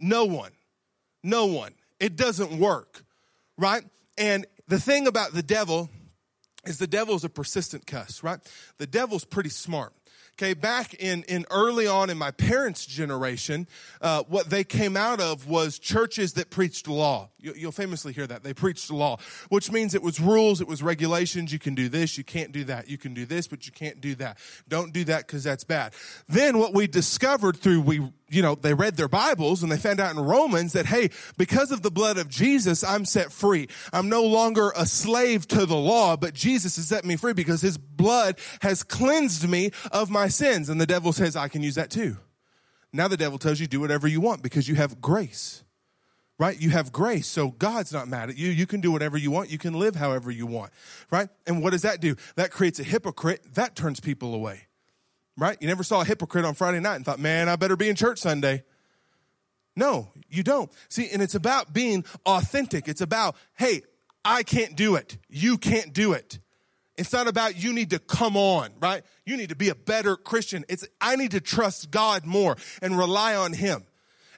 No 0.00 0.24
one. 0.24 0.52
No 1.22 1.46
one. 1.46 1.74
It 2.00 2.16
doesn't 2.16 2.58
work, 2.58 3.04
right? 3.58 3.82
And 4.16 4.46
the 4.66 4.80
thing 4.80 5.06
about 5.06 5.34
the 5.34 5.42
devil 5.42 5.90
is 6.64 6.78
the 6.78 6.86
devil's 6.86 7.24
a 7.24 7.28
persistent 7.28 7.86
cuss, 7.86 8.22
right? 8.22 8.38
The 8.78 8.86
devil's 8.86 9.26
pretty 9.26 9.50
smart. 9.50 9.92
Okay, 10.38 10.52
back 10.52 10.92
in, 10.92 11.22
in 11.22 11.46
early 11.50 11.86
on 11.86 12.10
in 12.10 12.18
my 12.18 12.30
parents' 12.30 12.84
generation, 12.84 13.66
uh, 14.02 14.22
what 14.28 14.50
they 14.50 14.64
came 14.64 14.94
out 14.94 15.18
of 15.18 15.48
was 15.48 15.78
churches 15.78 16.34
that 16.34 16.50
preached 16.50 16.88
law. 16.88 17.30
You, 17.46 17.54
you'll 17.56 17.72
famously 17.72 18.12
hear 18.12 18.26
that. 18.26 18.42
They 18.42 18.52
preached 18.52 18.88
the 18.88 18.96
law, 18.96 19.18
which 19.50 19.70
means 19.70 19.94
it 19.94 20.02
was 20.02 20.18
rules, 20.18 20.60
it 20.60 20.66
was 20.66 20.82
regulations. 20.82 21.52
You 21.52 21.60
can 21.60 21.76
do 21.76 21.88
this, 21.88 22.18
you 22.18 22.24
can't 22.24 22.50
do 22.50 22.64
that. 22.64 22.90
You 22.90 22.98
can 22.98 23.14
do 23.14 23.24
this, 23.24 23.46
but 23.46 23.66
you 23.66 23.72
can't 23.72 24.00
do 24.00 24.16
that. 24.16 24.38
Don't 24.68 24.92
do 24.92 25.04
that 25.04 25.28
because 25.28 25.44
that's 25.44 25.62
bad. 25.62 25.94
Then 26.28 26.58
what 26.58 26.74
we 26.74 26.88
discovered 26.88 27.56
through 27.56 27.82
we 27.82 28.12
you 28.28 28.42
know, 28.42 28.56
they 28.56 28.74
read 28.74 28.96
their 28.96 29.06
Bibles 29.06 29.62
and 29.62 29.70
they 29.70 29.76
found 29.76 30.00
out 30.00 30.14
in 30.14 30.20
Romans 30.20 30.72
that, 30.72 30.86
hey, 30.86 31.10
because 31.36 31.70
of 31.70 31.82
the 31.82 31.92
blood 31.92 32.18
of 32.18 32.28
Jesus, 32.28 32.82
I'm 32.82 33.04
set 33.04 33.30
free. 33.30 33.68
I'm 33.92 34.08
no 34.08 34.24
longer 34.24 34.72
a 34.76 34.84
slave 34.84 35.46
to 35.48 35.64
the 35.64 35.76
law, 35.76 36.16
but 36.16 36.34
Jesus 36.34 36.74
has 36.74 36.88
set 36.88 37.04
me 37.04 37.14
free 37.14 37.34
because 37.34 37.60
his 37.60 37.78
blood 37.78 38.40
has 38.62 38.82
cleansed 38.82 39.48
me 39.48 39.70
of 39.92 40.10
my 40.10 40.26
sins. 40.26 40.68
And 40.68 40.80
the 40.80 40.86
devil 40.86 41.12
says, 41.12 41.36
I 41.36 41.46
can 41.46 41.62
use 41.62 41.76
that 41.76 41.90
too. 41.90 42.16
Now 42.92 43.08
the 43.08 43.16
devil 43.16 43.38
tells 43.38 43.60
you, 43.60 43.66
do 43.66 43.80
whatever 43.80 44.08
you 44.08 44.20
want 44.20 44.42
because 44.42 44.68
you 44.68 44.74
have 44.74 45.00
grace, 45.00 45.62
right? 46.38 46.60
You 46.60 46.70
have 46.70 46.92
grace. 46.92 47.26
So 47.26 47.50
God's 47.50 47.92
not 47.92 48.08
mad 48.08 48.30
at 48.30 48.36
you. 48.36 48.48
You 48.48 48.66
can 48.66 48.80
do 48.80 48.92
whatever 48.92 49.16
you 49.16 49.30
want. 49.30 49.50
You 49.50 49.58
can 49.58 49.74
live 49.74 49.96
however 49.96 50.30
you 50.30 50.46
want, 50.46 50.72
right? 51.10 51.28
And 51.46 51.62
what 51.62 51.70
does 51.70 51.82
that 51.82 52.00
do? 52.00 52.16
That 52.36 52.50
creates 52.50 52.78
a 52.78 52.84
hypocrite. 52.84 53.54
That 53.54 53.74
turns 53.74 54.00
people 54.00 54.34
away 54.34 54.66
right? 55.36 55.56
You 55.60 55.68
never 55.68 55.82
saw 55.82 56.00
a 56.00 56.04
hypocrite 56.04 56.44
on 56.44 56.54
Friday 56.54 56.80
night 56.80 56.96
and 56.96 57.04
thought, 57.04 57.18
man, 57.18 57.48
I 57.48 57.56
better 57.56 57.76
be 57.76 57.88
in 57.88 57.96
church 57.96 58.18
Sunday. 58.18 58.64
No, 59.74 60.08
you 60.30 60.42
don't. 60.42 60.70
See, 60.88 61.08
and 61.12 61.20
it's 61.20 61.34
about 61.34 61.72
being 61.72 62.04
authentic. 62.24 62.88
It's 62.88 63.02
about, 63.02 63.36
hey, 63.58 63.82
I 64.24 64.42
can't 64.42 64.74
do 64.74 64.96
it. 64.96 65.18
You 65.28 65.58
can't 65.58 65.92
do 65.92 66.12
it. 66.14 66.38
It's 66.96 67.12
not 67.12 67.28
about 67.28 67.62
you 67.62 67.74
need 67.74 67.90
to 67.90 67.98
come 67.98 68.38
on, 68.38 68.70
right? 68.80 69.02
You 69.26 69.36
need 69.36 69.50
to 69.50 69.56
be 69.56 69.68
a 69.68 69.74
better 69.74 70.16
Christian. 70.16 70.64
It's 70.68 70.88
I 70.98 71.16
need 71.16 71.32
to 71.32 71.42
trust 71.42 71.90
God 71.90 72.24
more 72.24 72.56
and 72.80 72.96
rely 72.96 73.36
on 73.36 73.52
Him. 73.52 73.84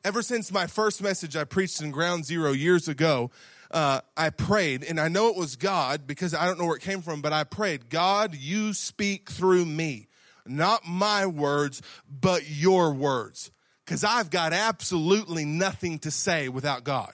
Ever 0.08 0.22
since 0.22 0.50
my 0.50 0.66
first 0.66 1.02
message 1.02 1.36
I 1.36 1.44
preached 1.44 1.82
in 1.82 1.90
Ground 1.90 2.24
Zero 2.24 2.52
years 2.52 2.88
ago, 2.88 3.30
uh, 3.70 4.00
I 4.16 4.30
prayed, 4.30 4.82
and 4.82 4.98
I 4.98 5.08
know 5.08 5.28
it 5.28 5.36
was 5.36 5.54
God 5.54 6.06
because 6.06 6.32
I 6.32 6.46
don't 6.46 6.58
know 6.58 6.64
where 6.64 6.78
it 6.78 6.82
came 6.82 7.02
from, 7.02 7.20
but 7.20 7.34
I 7.34 7.44
prayed, 7.44 7.90
God, 7.90 8.34
you 8.34 8.72
speak 8.72 9.28
through 9.28 9.66
me 9.66 10.08
not 10.46 10.86
my 10.86 11.26
words, 11.26 11.82
but 12.08 12.48
your 12.48 12.94
words. 12.94 13.50
Because 13.84 14.02
I've 14.02 14.30
got 14.30 14.54
absolutely 14.54 15.44
nothing 15.44 15.98
to 15.98 16.10
say 16.10 16.48
without 16.48 16.84
God. 16.84 17.12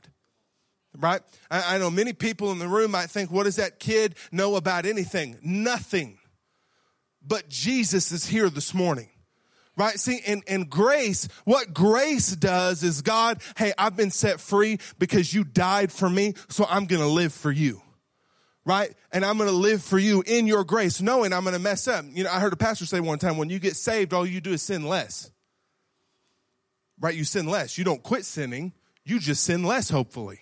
Right? 0.97 1.21
I, 1.51 1.75
I 1.75 1.79
know 1.79 1.91
many 1.91 2.13
people 2.13 2.53
in 2.53 2.61
the 2.61 2.69
room 2.69 2.93
might 2.93 3.11
think, 3.11 3.29
what 3.29 3.43
does 3.43 3.57
that 3.57 3.81
kid 3.81 4.15
know 4.31 4.55
about 4.55 4.87
anything? 4.87 5.37
Nothing. 5.43 6.19
But 7.27 7.49
Jesus 7.49 8.13
is 8.13 8.25
here 8.25 8.49
this 8.49 8.73
morning 8.73 9.09
right? 9.77 9.99
See, 9.99 10.21
in, 10.25 10.43
in 10.47 10.65
grace, 10.65 11.29
what 11.45 11.75
grace 11.75 12.35
does 12.37 12.83
is 12.83 13.03
God, 13.03 13.43
hey, 13.57 13.73
I've 13.79 13.97
been 13.97 14.11
set 14.11 14.41
free 14.41 14.79
because 14.99 15.33
you 15.33 15.45
died 15.45 15.93
for 15.93 16.09
me, 16.09 16.35
so 16.49 16.67
I'm 16.69 16.87
gonna 16.87 17.09
live 17.09 17.33
for 17.33 17.51
you 17.51 17.83
right? 18.65 18.95
And 19.13 19.25
I'm 19.25 19.39
to 19.39 19.51
live 19.51 19.83
for 19.83 19.99
you 19.99 20.23
in 20.27 20.47
your 20.47 20.65
grace, 20.65 21.01
knowing 21.01 21.33
I'm 21.33 21.45
to 21.45 21.59
mess 21.59 21.87
up. 21.87 22.05
You 22.09 22.25
know, 22.25 22.31
I 22.31 22.41
heard 22.41 22.53
a 22.53 22.57
pastor 22.57 22.87
say 22.87 23.01
one 23.01 23.19
time, 23.19 23.37
when 23.37 23.51
you 23.51 23.59
get 23.59 23.77
saved, 23.77 24.13
all 24.13 24.27
you 24.27 24.41
do 24.41 24.53
is 24.53 24.63
sin 24.63 24.87
less. 24.87 25.31
Right? 27.01 27.15
You 27.15 27.25
sin 27.25 27.47
less. 27.47 27.77
You 27.77 27.85
don't 27.85 28.03
quit 28.03 28.25
sinning. 28.25 28.73
You 29.05 29.19
just 29.19 29.45
sin 29.45 29.65
less, 29.65 29.91
hopefully. 29.91 30.41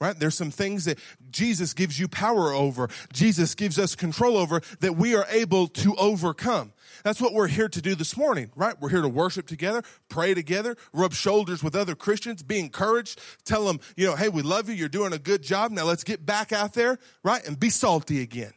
Right? 0.00 0.18
There's 0.18 0.34
some 0.34 0.50
things 0.50 0.84
that 0.86 0.98
Jesus 1.30 1.72
gives 1.72 1.98
you 1.98 2.08
power 2.08 2.52
over. 2.52 2.88
Jesus 3.12 3.54
gives 3.54 3.78
us 3.78 3.94
control 3.94 4.36
over 4.36 4.60
that 4.80 4.96
we 4.96 5.14
are 5.14 5.24
able 5.30 5.68
to 5.68 5.94
overcome. 5.96 6.72
That's 7.04 7.20
what 7.20 7.32
we're 7.32 7.48
here 7.48 7.68
to 7.68 7.80
do 7.80 7.94
this 7.94 8.16
morning, 8.16 8.50
right? 8.56 8.74
We're 8.80 8.88
here 8.88 9.02
to 9.02 9.08
worship 9.08 9.46
together, 9.46 9.82
pray 10.08 10.34
together, 10.34 10.76
rub 10.92 11.14
shoulders 11.14 11.62
with 11.62 11.76
other 11.76 11.94
Christians, 11.94 12.42
be 12.42 12.58
encouraged, 12.58 13.20
tell 13.44 13.66
them, 13.66 13.78
you 13.96 14.06
know, 14.06 14.16
hey, 14.16 14.28
we 14.28 14.42
love 14.42 14.68
you. 14.68 14.74
You're 14.74 14.88
doing 14.88 15.12
a 15.12 15.18
good 15.18 15.42
job. 15.42 15.70
Now 15.70 15.84
let's 15.84 16.04
get 16.04 16.26
back 16.26 16.52
out 16.52 16.74
there, 16.74 16.98
right? 17.22 17.46
And 17.46 17.58
be 17.58 17.70
salty 17.70 18.20
again 18.20 18.52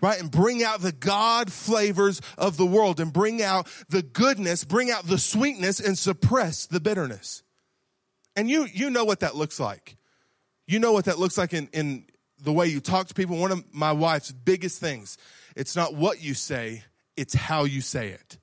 right? 0.00 0.20
And 0.20 0.30
bring 0.30 0.62
out 0.62 0.80
the 0.80 0.92
God 0.92 1.50
flavors 1.50 2.20
of 2.36 2.56
the 2.56 2.66
world 2.66 3.00
and 3.00 3.12
bring 3.12 3.42
out 3.42 3.66
the 3.88 4.02
goodness, 4.02 4.62
bring 4.64 4.90
out 4.90 5.06
the 5.06 5.18
sweetness 5.18 5.80
and 5.80 5.96
suppress 5.96 6.66
the 6.66 6.80
bitterness. 6.80 7.42
And 8.34 8.50
you, 8.50 8.66
you 8.70 8.90
know 8.90 9.04
what 9.04 9.20
that 9.20 9.34
looks 9.34 9.58
like. 9.58 9.95
You 10.66 10.78
know 10.78 10.92
what 10.92 11.04
that 11.04 11.18
looks 11.18 11.38
like 11.38 11.52
in, 11.54 11.68
in 11.72 12.06
the 12.40 12.52
way 12.52 12.66
you 12.66 12.80
talk 12.80 13.06
to 13.08 13.14
people. 13.14 13.36
One 13.36 13.52
of 13.52 13.64
my 13.72 13.92
wife's 13.92 14.32
biggest 14.32 14.80
things, 14.80 15.16
it's 15.54 15.76
not 15.76 15.94
what 15.94 16.22
you 16.22 16.34
say, 16.34 16.84
it's 17.16 17.34
how 17.34 17.64
you 17.64 17.80
say 17.80 18.08
it. 18.08 18.38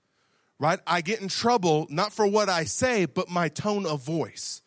Right? 0.60 0.80
I 0.88 1.02
get 1.02 1.22
in 1.22 1.28
trouble 1.28 1.88
not 1.90 2.14
for 2.14 2.26
what 2.26 2.48
I 2.48 2.64
say, 2.64 3.06
but 3.06 3.30
my 3.30 3.50
tone 3.50 3.86
of 3.86 4.04
voice. 4.04 4.62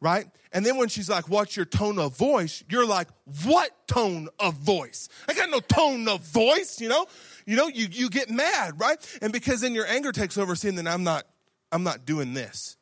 Right? 0.00 0.26
And 0.52 0.64
then 0.64 0.76
when 0.76 0.88
she's 0.88 1.08
like, 1.08 1.28
What's 1.28 1.56
your 1.56 1.66
tone 1.66 1.98
of 1.98 2.16
voice? 2.16 2.64
You're 2.68 2.86
like, 2.86 3.08
What 3.44 3.70
tone 3.86 4.28
of 4.38 4.54
voice? 4.54 5.08
I 5.28 5.34
got 5.34 5.50
no 5.50 5.60
tone 5.60 6.08
of 6.08 6.22
voice, 6.22 6.80
you 6.80 6.88
know? 6.88 7.06
You 7.46 7.56
know, 7.56 7.68
you, 7.68 7.88
you 7.90 8.10
get 8.10 8.30
mad, 8.30 8.80
right? 8.80 8.98
And 9.22 9.32
because 9.32 9.60
then 9.60 9.74
your 9.74 9.86
anger 9.86 10.12
takes 10.12 10.38
over, 10.38 10.54
saying 10.56 10.76
that 10.76 10.88
I'm 10.88 11.04
not, 11.04 11.24
I'm 11.70 11.82
not 11.82 12.04
doing 12.04 12.34
this. 12.34 12.77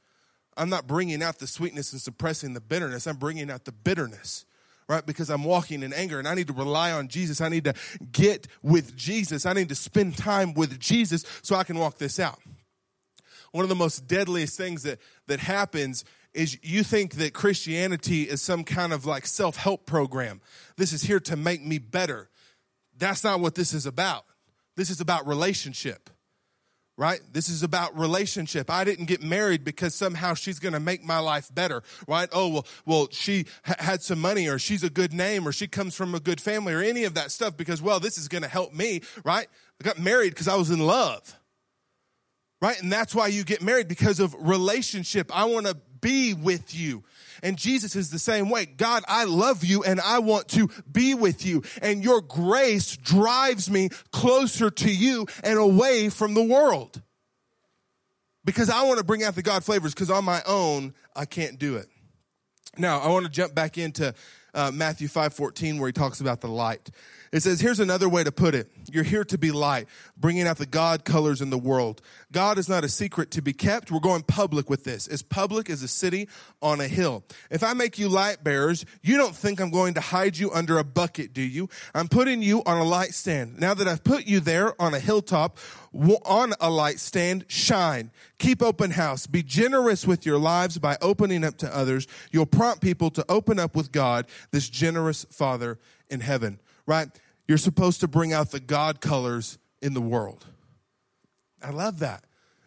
I'm 0.56 0.70
not 0.70 0.86
bringing 0.86 1.22
out 1.22 1.38
the 1.38 1.46
sweetness 1.46 1.92
and 1.92 2.00
suppressing 2.00 2.54
the 2.54 2.60
bitterness. 2.60 3.06
I'm 3.06 3.16
bringing 3.16 3.50
out 3.50 3.64
the 3.64 3.72
bitterness 3.72 4.46
right? 4.88 5.04
Because 5.04 5.30
I'm 5.30 5.44
walking 5.44 5.82
in 5.82 5.92
anger 5.92 6.18
and 6.18 6.28
I 6.28 6.34
need 6.34 6.46
to 6.46 6.52
rely 6.52 6.92
on 6.92 7.08
Jesus. 7.08 7.40
I 7.40 7.48
need 7.48 7.64
to 7.64 7.74
get 8.12 8.46
with 8.62 8.96
Jesus. 8.96 9.46
I 9.46 9.52
need 9.52 9.68
to 9.68 9.74
spend 9.74 10.16
time 10.16 10.54
with 10.54 10.78
Jesus 10.78 11.24
so 11.42 11.56
I 11.56 11.64
can 11.64 11.78
walk 11.78 11.98
this 11.98 12.20
out. 12.20 12.40
One 13.52 13.64
of 13.64 13.68
the 13.68 13.74
most 13.74 14.06
deadliest 14.06 14.56
things 14.56 14.82
that, 14.82 15.00
that 15.26 15.40
happens 15.40 16.04
is 16.34 16.58
you 16.62 16.82
think 16.82 17.14
that 17.14 17.32
Christianity 17.32 18.22
is 18.24 18.42
some 18.42 18.64
kind 18.64 18.92
of 18.92 19.06
like 19.06 19.26
self 19.26 19.56
help 19.56 19.86
program. 19.86 20.40
This 20.76 20.92
is 20.92 21.02
here 21.02 21.20
to 21.20 21.36
make 21.36 21.64
me 21.64 21.78
better. 21.78 22.28
That's 22.98 23.24
not 23.24 23.40
what 23.40 23.54
this 23.54 23.72
is 23.72 23.86
about. 23.86 24.24
This 24.76 24.90
is 24.90 25.00
about 25.00 25.26
relationship 25.26 26.10
right? 26.96 27.20
This 27.32 27.48
is 27.48 27.62
about 27.62 27.98
relationship. 27.98 28.70
I 28.70 28.84
didn't 28.84 29.06
get 29.06 29.22
married 29.22 29.64
because 29.64 29.94
somehow 29.94 30.34
she's 30.34 30.58
going 30.58 30.72
to 30.72 30.80
make 30.80 31.04
my 31.04 31.18
life 31.18 31.54
better, 31.54 31.82
right? 32.08 32.28
Oh, 32.32 32.48
well, 32.48 32.66
well, 32.86 33.08
she 33.10 33.46
ha- 33.64 33.76
had 33.78 34.02
some 34.02 34.20
money 34.20 34.48
or 34.48 34.58
she's 34.58 34.82
a 34.82 34.90
good 34.90 35.12
name 35.12 35.46
or 35.46 35.52
she 35.52 35.68
comes 35.68 35.94
from 35.94 36.14
a 36.14 36.20
good 36.20 36.40
family 36.40 36.72
or 36.72 36.80
any 36.80 37.04
of 37.04 37.14
that 37.14 37.30
stuff 37.30 37.56
because, 37.56 37.82
well, 37.82 38.00
this 38.00 38.16
is 38.16 38.28
going 38.28 38.42
to 38.42 38.48
help 38.48 38.72
me, 38.72 39.02
right? 39.24 39.46
I 39.80 39.84
got 39.84 39.98
married 39.98 40.30
because 40.30 40.48
I 40.48 40.56
was 40.56 40.70
in 40.70 40.78
love, 40.78 41.38
right? 42.60 42.80
And 42.82 42.90
that's 42.90 43.14
why 43.14 43.28
you 43.28 43.44
get 43.44 43.62
married 43.62 43.88
because 43.88 44.20
of 44.20 44.34
relationship. 44.38 45.30
I 45.34 45.44
want 45.46 45.66
to 45.66 45.76
be 46.00 46.34
with 46.34 46.74
you. 46.74 47.04
And 47.42 47.58
Jesus 47.58 47.96
is 47.96 48.10
the 48.10 48.18
same 48.18 48.48
way. 48.48 48.64
God, 48.64 49.04
I 49.08 49.24
love 49.24 49.64
you 49.64 49.82
and 49.82 50.00
I 50.00 50.20
want 50.20 50.48
to 50.48 50.68
be 50.90 51.14
with 51.14 51.44
you. 51.44 51.62
And 51.82 52.02
your 52.02 52.20
grace 52.20 52.96
drives 52.96 53.70
me 53.70 53.90
closer 54.12 54.70
to 54.70 54.90
you 54.90 55.26
and 55.44 55.58
away 55.58 56.08
from 56.08 56.34
the 56.34 56.42
world. 56.42 57.02
Because 58.44 58.70
I 58.70 58.84
want 58.84 58.98
to 58.98 59.04
bring 59.04 59.24
out 59.24 59.34
the 59.34 59.42
God 59.42 59.64
flavors 59.64 59.92
because 59.92 60.10
on 60.10 60.24
my 60.24 60.42
own, 60.46 60.94
I 61.14 61.24
can't 61.24 61.58
do 61.58 61.76
it. 61.76 61.88
Now, 62.78 63.00
I 63.00 63.08
want 63.08 63.24
to 63.24 63.30
jump 63.30 63.54
back 63.54 63.76
into 63.76 64.14
uh, 64.54 64.70
Matthew 64.72 65.08
5 65.08 65.34
14 65.34 65.78
where 65.78 65.88
he 65.88 65.92
talks 65.92 66.20
about 66.20 66.40
the 66.40 66.48
light. 66.48 66.90
It 67.32 67.40
says, 67.40 67.60
here's 67.60 67.80
another 67.80 68.08
way 68.08 68.24
to 68.24 68.32
put 68.32 68.54
it. 68.54 68.70
You're 68.90 69.04
here 69.04 69.24
to 69.24 69.38
be 69.38 69.50
light, 69.50 69.88
bringing 70.16 70.46
out 70.46 70.58
the 70.58 70.66
God 70.66 71.04
colors 71.04 71.40
in 71.40 71.50
the 71.50 71.58
world. 71.58 72.00
God 72.32 72.58
is 72.58 72.68
not 72.68 72.84
a 72.84 72.88
secret 72.88 73.30
to 73.32 73.42
be 73.42 73.52
kept. 73.52 73.90
We're 73.90 74.00
going 74.00 74.22
public 74.22 74.70
with 74.70 74.84
this. 74.84 75.08
As 75.08 75.22
public 75.22 75.68
as 75.68 75.82
a 75.82 75.88
city 75.88 76.28
on 76.62 76.80
a 76.80 76.88
hill. 76.88 77.24
If 77.50 77.62
I 77.62 77.72
make 77.72 77.98
you 77.98 78.08
light 78.08 78.44
bearers, 78.44 78.84
you 79.02 79.16
don't 79.16 79.34
think 79.34 79.60
I'm 79.60 79.70
going 79.70 79.94
to 79.94 80.00
hide 80.00 80.36
you 80.36 80.50
under 80.52 80.78
a 80.78 80.84
bucket, 80.84 81.32
do 81.32 81.42
you? 81.42 81.68
I'm 81.94 82.08
putting 82.08 82.42
you 82.42 82.62
on 82.64 82.78
a 82.78 82.84
light 82.84 83.14
stand. 83.14 83.58
Now 83.58 83.74
that 83.74 83.88
I've 83.88 84.04
put 84.04 84.26
you 84.26 84.40
there 84.40 84.80
on 84.80 84.94
a 84.94 85.00
hilltop, 85.00 85.58
on 86.24 86.52
a 86.60 86.70
light 86.70 87.00
stand, 87.00 87.44
shine. 87.48 88.10
Keep 88.38 88.62
open 88.62 88.92
house. 88.92 89.26
Be 89.26 89.42
generous 89.42 90.06
with 90.06 90.26
your 90.26 90.38
lives 90.38 90.78
by 90.78 90.96
opening 91.00 91.44
up 91.44 91.56
to 91.58 91.76
others. 91.76 92.06
You'll 92.30 92.46
prompt 92.46 92.82
people 92.82 93.10
to 93.10 93.24
open 93.28 93.58
up 93.58 93.74
with 93.74 93.92
God, 93.92 94.26
this 94.50 94.68
generous 94.68 95.24
Father 95.30 95.78
in 96.08 96.20
heaven 96.20 96.60
right? 96.86 97.08
You're 97.48 97.58
supposed 97.58 98.00
to 98.00 98.08
bring 98.08 98.32
out 98.32 98.50
the 98.50 98.60
God 98.60 99.00
colors 99.00 99.58
in 99.80 99.94
the 99.94 100.00
world. 100.00 100.46
I 101.62 101.70
love 101.70 102.00
that. 102.00 102.24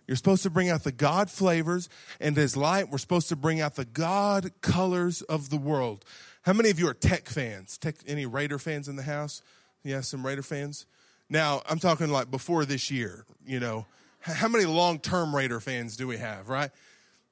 You're 0.08 0.16
supposed 0.16 0.44
to 0.44 0.50
bring 0.50 0.70
out 0.70 0.84
the 0.84 0.92
God 0.92 1.30
flavors, 1.30 1.88
and 2.20 2.36
as 2.38 2.58
light, 2.58 2.90
we're 2.90 2.98
supposed 2.98 3.30
to 3.30 3.36
bring 3.36 3.62
out 3.62 3.76
the 3.76 3.86
God 3.86 4.52
colors 4.62 5.22
of 5.22 5.52
the 5.52 5.58
world. 5.58 6.04
How 6.42 6.54
many 6.54 6.72
of 6.72 6.80
you 6.80 6.88
are 6.88 6.96
tech 6.96 7.30
fans? 7.30 7.78
Tech, 7.78 7.96
any 8.08 8.26
Raider 8.26 8.58
fans 8.58 8.88
in 8.88 8.96
the 8.96 9.04
house? 9.04 9.44
Yeah, 9.84 10.02
some 10.02 10.26
Raider 10.26 10.42
fans. 10.42 10.88
Now, 11.30 11.62
I'm 11.70 11.78
talking 11.78 12.10
like 12.10 12.32
before 12.32 12.66
this 12.66 12.90
year, 12.90 13.26
you 13.46 13.60
know. 13.60 13.86
How 14.22 14.48
many 14.48 14.66
long 14.66 15.00
term 15.00 15.36
Raider 15.36 15.60
fans 15.60 15.96
do 15.96 16.08
we 16.08 16.18
have, 16.18 16.50
right? 16.50 16.72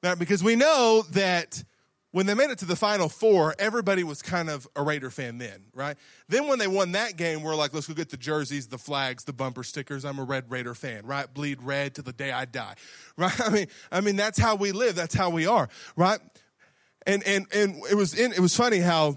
Because 0.00 0.44
we 0.44 0.54
know 0.54 1.02
that 1.10 1.62
when 2.10 2.26
they 2.26 2.34
made 2.34 2.50
it 2.50 2.58
to 2.58 2.64
the 2.64 2.76
final 2.76 3.08
four, 3.08 3.54
everybody 3.58 4.02
was 4.02 4.22
kind 4.22 4.48
of 4.48 4.66
a 4.74 4.82
Raider 4.82 5.10
fan 5.10 5.38
then, 5.38 5.64
right? 5.74 5.96
Then 6.28 6.48
when 6.48 6.58
they 6.58 6.66
won 6.66 6.92
that 6.92 7.16
game, 7.16 7.42
we're 7.42 7.54
like, 7.54 7.74
let's 7.74 7.86
go 7.86 7.92
get 7.92 8.08
the 8.08 8.16
jerseys, 8.16 8.66
the 8.68 8.78
flags, 8.78 9.24
the 9.24 9.34
bumper 9.34 9.62
stickers. 9.62 10.04
I'm 10.04 10.18
a 10.18 10.24
Red 10.24 10.50
Raider 10.50 10.74
fan, 10.74 11.04
right? 11.04 11.32
Bleed 11.32 11.62
red 11.62 11.94
to 11.96 12.02
the 12.02 12.12
day 12.12 12.32
I 12.32 12.46
die, 12.46 12.74
right? 13.16 13.40
I 13.40 13.50
mean, 13.50 13.66
I 13.92 14.00
mean 14.00 14.16
that's 14.16 14.38
how 14.38 14.54
we 14.54 14.72
live. 14.72 14.94
That's 14.94 15.14
how 15.14 15.30
we 15.30 15.46
are, 15.46 15.68
right? 15.96 16.20
And 17.06 17.22
and 17.26 17.46
and 17.52 17.82
it 17.90 17.94
was 17.94 18.18
in, 18.18 18.32
it 18.32 18.40
was 18.40 18.56
funny 18.56 18.78
how 18.78 19.16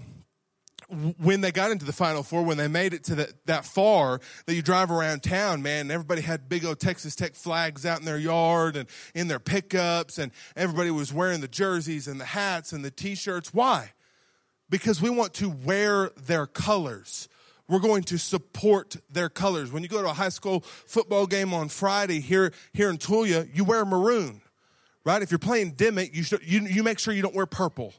when 1.18 1.40
they 1.40 1.50
got 1.50 1.70
into 1.70 1.86
the 1.86 1.92
final 1.92 2.22
four, 2.22 2.42
when 2.42 2.58
they 2.58 2.68
made 2.68 2.92
it 2.92 3.04
to 3.04 3.14
the, 3.14 3.32
that 3.46 3.64
far, 3.64 4.20
that 4.46 4.54
you 4.54 4.60
drive 4.60 4.90
around 4.90 5.22
town, 5.22 5.62
man, 5.62 5.90
everybody 5.90 6.20
had 6.20 6.48
big 6.48 6.64
old 6.64 6.80
Texas 6.80 7.16
Tech 7.16 7.34
flags 7.34 7.86
out 7.86 8.00
in 8.00 8.04
their 8.04 8.18
yard 8.18 8.76
and 8.76 8.88
in 9.14 9.28
their 9.28 9.38
pickups, 9.38 10.18
and 10.18 10.32
everybody 10.54 10.90
was 10.90 11.12
wearing 11.12 11.40
the 11.40 11.48
jerseys 11.48 12.06
and 12.06 12.20
the 12.20 12.26
hats 12.26 12.72
and 12.72 12.84
the 12.84 12.90
t-shirts. 12.90 13.54
Why? 13.54 13.92
Because 14.68 15.00
we 15.00 15.08
want 15.08 15.32
to 15.34 15.48
wear 15.48 16.10
their 16.10 16.46
colors. 16.46 17.28
We're 17.68 17.78
going 17.78 18.02
to 18.04 18.18
support 18.18 18.96
their 19.10 19.30
colors. 19.30 19.72
When 19.72 19.82
you 19.82 19.88
go 19.88 20.02
to 20.02 20.10
a 20.10 20.14
high 20.14 20.28
school 20.28 20.60
football 20.60 21.26
game 21.26 21.54
on 21.54 21.68
Friday 21.68 22.20
here, 22.20 22.52
here 22.74 22.90
in 22.90 22.98
Tulia, 22.98 23.48
you 23.54 23.64
wear 23.64 23.86
maroon, 23.86 24.42
right? 25.04 25.22
If 25.22 25.30
you're 25.30 25.38
playing 25.38 25.72
Dimmitt, 25.72 26.12
you, 26.12 26.22
should, 26.22 26.42
you, 26.44 26.60
you 26.60 26.82
make 26.82 26.98
sure 26.98 27.14
you 27.14 27.22
don't 27.22 27.34
wear 27.34 27.46
purple 27.46 27.94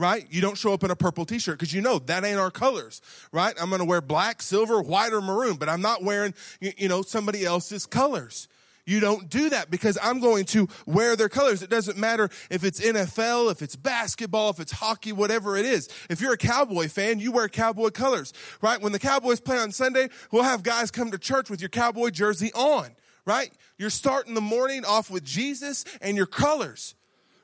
right? 0.00 0.26
You 0.30 0.40
don't 0.40 0.56
show 0.56 0.72
up 0.72 0.82
in 0.82 0.90
a 0.90 0.96
purple 0.96 1.26
t-shirt 1.26 1.58
because 1.58 1.74
you 1.74 1.82
know 1.82 1.98
that 1.98 2.24
ain't 2.24 2.38
our 2.38 2.50
colors, 2.50 3.02
right? 3.32 3.54
I'm 3.60 3.68
going 3.68 3.80
to 3.80 3.84
wear 3.84 4.00
black, 4.00 4.40
silver, 4.40 4.80
white, 4.80 5.12
or 5.12 5.20
maroon, 5.20 5.56
but 5.56 5.68
I'm 5.68 5.82
not 5.82 6.02
wearing, 6.02 6.32
you 6.60 6.88
know, 6.88 7.02
somebody 7.02 7.44
else's 7.44 7.84
colors. 7.84 8.48
You 8.86 8.98
don't 8.98 9.28
do 9.28 9.50
that 9.50 9.70
because 9.70 9.98
I'm 10.02 10.18
going 10.18 10.46
to 10.46 10.68
wear 10.86 11.16
their 11.16 11.28
colors. 11.28 11.62
It 11.62 11.68
doesn't 11.68 11.98
matter 11.98 12.30
if 12.48 12.64
it's 12.64 12.80
NFL, 12.80 13.52
if 13.52 13.60
it's 13.60 13.76
basketball, 13.76 14.48
if 14.50 14.58
it's 14.58 14.72
hockey, 14.72 15.12
whatever 15.12 15.58
it 15.58 15.66
is. 15.66 15.90
If 16.08 16.22
you're 16.22 16.32
a 16.32 16.38
Cowboy 16.38 16.88
fan, 16.88 17.18
you 17.20 17.30
wear 17.30 17.46
Cowboy 17.50 17.90
colors, 17.90 18.32
right? 18.62 18.80
When 18.80 18.92
the 18.92 18.98
Cowboys 18.98 19.38
play 19.38 19.58
on 19.58 19.70
Sunday, 19.70 20.08
we'll 20.32 20.44
have 20.44 20.62
guys 20.62 20.90
come 20.90 21.10
to 21.10 21.18
church 21.18 21.50
with 21.50 21.60
your 21.60 21.68
Cowboy 21.68 22.08
jersey 22.08 22.52
on, 22.54 22.88
right? 23.26 23.52
You're 23.76 23.90
starting 23.90 24.32
the 24.32 24.40
morning 24.40 24.86
off 24.86 25.10
with 25.10 25.24
Jesus 25.24 25.84
and 26.00 26.16
your 26.16 26.26
colors, 26.26 26.94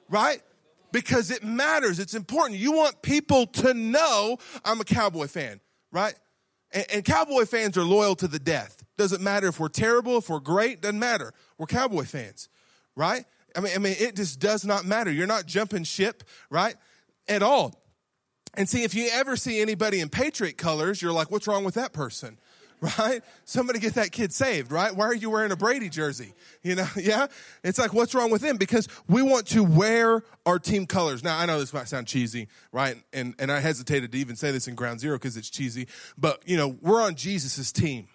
right? 0.08 0.40
Because 0.92 1.30
it 1.30 1.44
matters. 1.44 1.98
It's 1.98 2.14
important. 2.14 2.58
You 2.58 2.72
want 2.72 3.02
people 3.02 3.46
to 3.46 3.74
know 3.74 4.38
I'm 4.64 4.80
a 4.80 4.84
Cowboy 4.84 5.26
fan, 5.26 5.60
right? 5.92 6.14
And, 6.72 6.84
and, 6.92 7.04
Cowboy 7.04 7.44
fans 7.44 7.76
are 7.76 7.84
loyal 7.84 8.16
to 8.16 8.28
the 8.28 8.38
death. 8.38 8.82
Doesn't 8.98 9.22
matter 9.22 9.48
if 9.48 9.60
we're 9.60 9.68
terrible, 9.68 10.18
if 10.18 10.28
we're 10.28 10.40
great, 10.40 10.80
doesn't 10.80 10.98
matter. 10.98 11.32
We're 11.58 11.66
Cowboy 11.66 12.04
fans, 12.04 12.48
right? 12.96 13.24
I 13.54 13.60
mean, 13.60 13.72
I 13.74 13.78
mean, 13.78 13.96
it 13.98 14.16
just 14.16 14.40
does 14.40 14.64
not 14.64 14.84
matter. 14.84 15.10
You're 15.10 15.26
not 15.26 15.46
jumping 15.46 15.84
ship, 15.84 16.24
right? 16.50 16.74
At 17.28 17.42
all. 17.42 17.82
And 18.54 18.68
see, 18.68 18.84
if 18.84 18.94
you 18.94 19.08
ever 19.12 19.36
see 19.36 19.60
anybody 19.60 20.00
in 20.00 20.08
Patriot 20.08 20.56
colors, 20.56 21.00
you're 21.00 21.12
like, 21.12 21.30
what's 21.30 21.46
wrong 21.46 21.64
with 21.64 21.74
that 21.74 21.92
person? 21.92 22.38
Right? 22.80 23.22
Somebody 23.44 23.78
get 23.78 23.94
that 23.94 24.12
kid 24.12 24.32
saved, 24.32 24.70
right? 24.70 24.94
Why 24.94 25.06
are 25.06 25.14
you 25.14 25.30
wearing 25.30 25.52
a 25.52 25.56
Brady 25.56 25.88
jersey? 25.88 26.34
You 26.62 26.76
know, 26.76 26.86
yeah? 26.96 27.26
It's 27.64 27.78
like, 27.78 27.92
what's 27.92 28.14
wrong 28.14 28.30
with 28.30 28.42
him? 28.42 28.56
Because 28.56 28.88
we 29.08 29.22
want 29.22 29.46
to 29.48 29.62
wear 29.62 30.22
our 30.44 30.58
team 30.58 30.86
colors. 30.86 31.22
Now, 31.24 31.38
I 31.38 31.46
know 31.46 31.58
this 31.58 31.72
might 31.72 31.88
sound 31.88 32.06
cheesy, 32.06 32.48
right? 32.72 32.96
And, 33.12 33.34
and 33.38 33.50
I 33.50 33.60
hesitated 33.60 34.12
to 34.12 34.18
even 34.18 34.36
say 34.36 34.50
this 34.50 34.68
in 34.68 34.74
ground 34.74 35.00
zero 35.00 35.16
because 35.16 35.36
it's 35.36 35.50
cheesy, 35.50 35.88
but, 36.16 36.42
you 36.46 36.56
know, 36.56 36.76
we're 36.80 37.02
on 37.02 37.14
Jesus' 37.14 37.72
team 37.72 38.08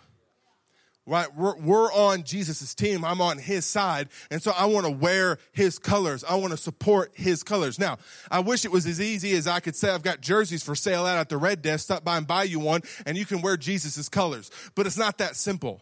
right? 1.12 1.28
We're, 1.36 1.58
we're 1.58 1.92
on 1.92 2.24
Jesus' 2.24 2.74
team. 2.74 3.04
I'm 3.04 3.20
on 3.20 3.38
his 3.38 3.66
side. 3.66 4.08
And 4.32 4.42
so 4.42 4.54
I 4.58 4.66
want 4.66 4.86
to 4.86 4.92
wear 4.92 5.40
his 5.52 5.78
colors. 5.78 6.24
I 6.24 6.36
want 6.36 6.52
to 6.52 6.58
support 6.58 7.12
his 7.14 7.44
colors. 7.44 7.78
Now, 7.78 7.98
I 8.32 8.40
wish 8.40 8.64
it 8.64 8.72
was 8.72 8.86
as 8.86 9.02
easy 9.02 9.34
as 9.34 9.46
I 9.46 9.60
could 9.60 9.76
say 9.76 9.90
I've 9.90 10.04
got 10.04 10.22
jerseys 10.22 10.64
for 10.64 10.74
sale 10.74 11.06
out 11.06 11.18
at 11.18 11.28
the 11.28 11.36
red 11.36 11.62
desk. 11.62 11.84
Stop 11.84 12.06
by 12.06 12.18
and 12.18 12.26
buy 12.26 12.44
you 12.44 12.62
one 12.62 12.82
and 13.06 13.18
you 13.18 13.26
can 13.26 13.42
wear 13.42 13.58
Jesus' 13.58 14.08
colors. 14.08 14.50
But 14.74 14.88
it's 14.88 14.98
not 14.98 15.18
that 15.18 15.36
simple, 15.36 15.82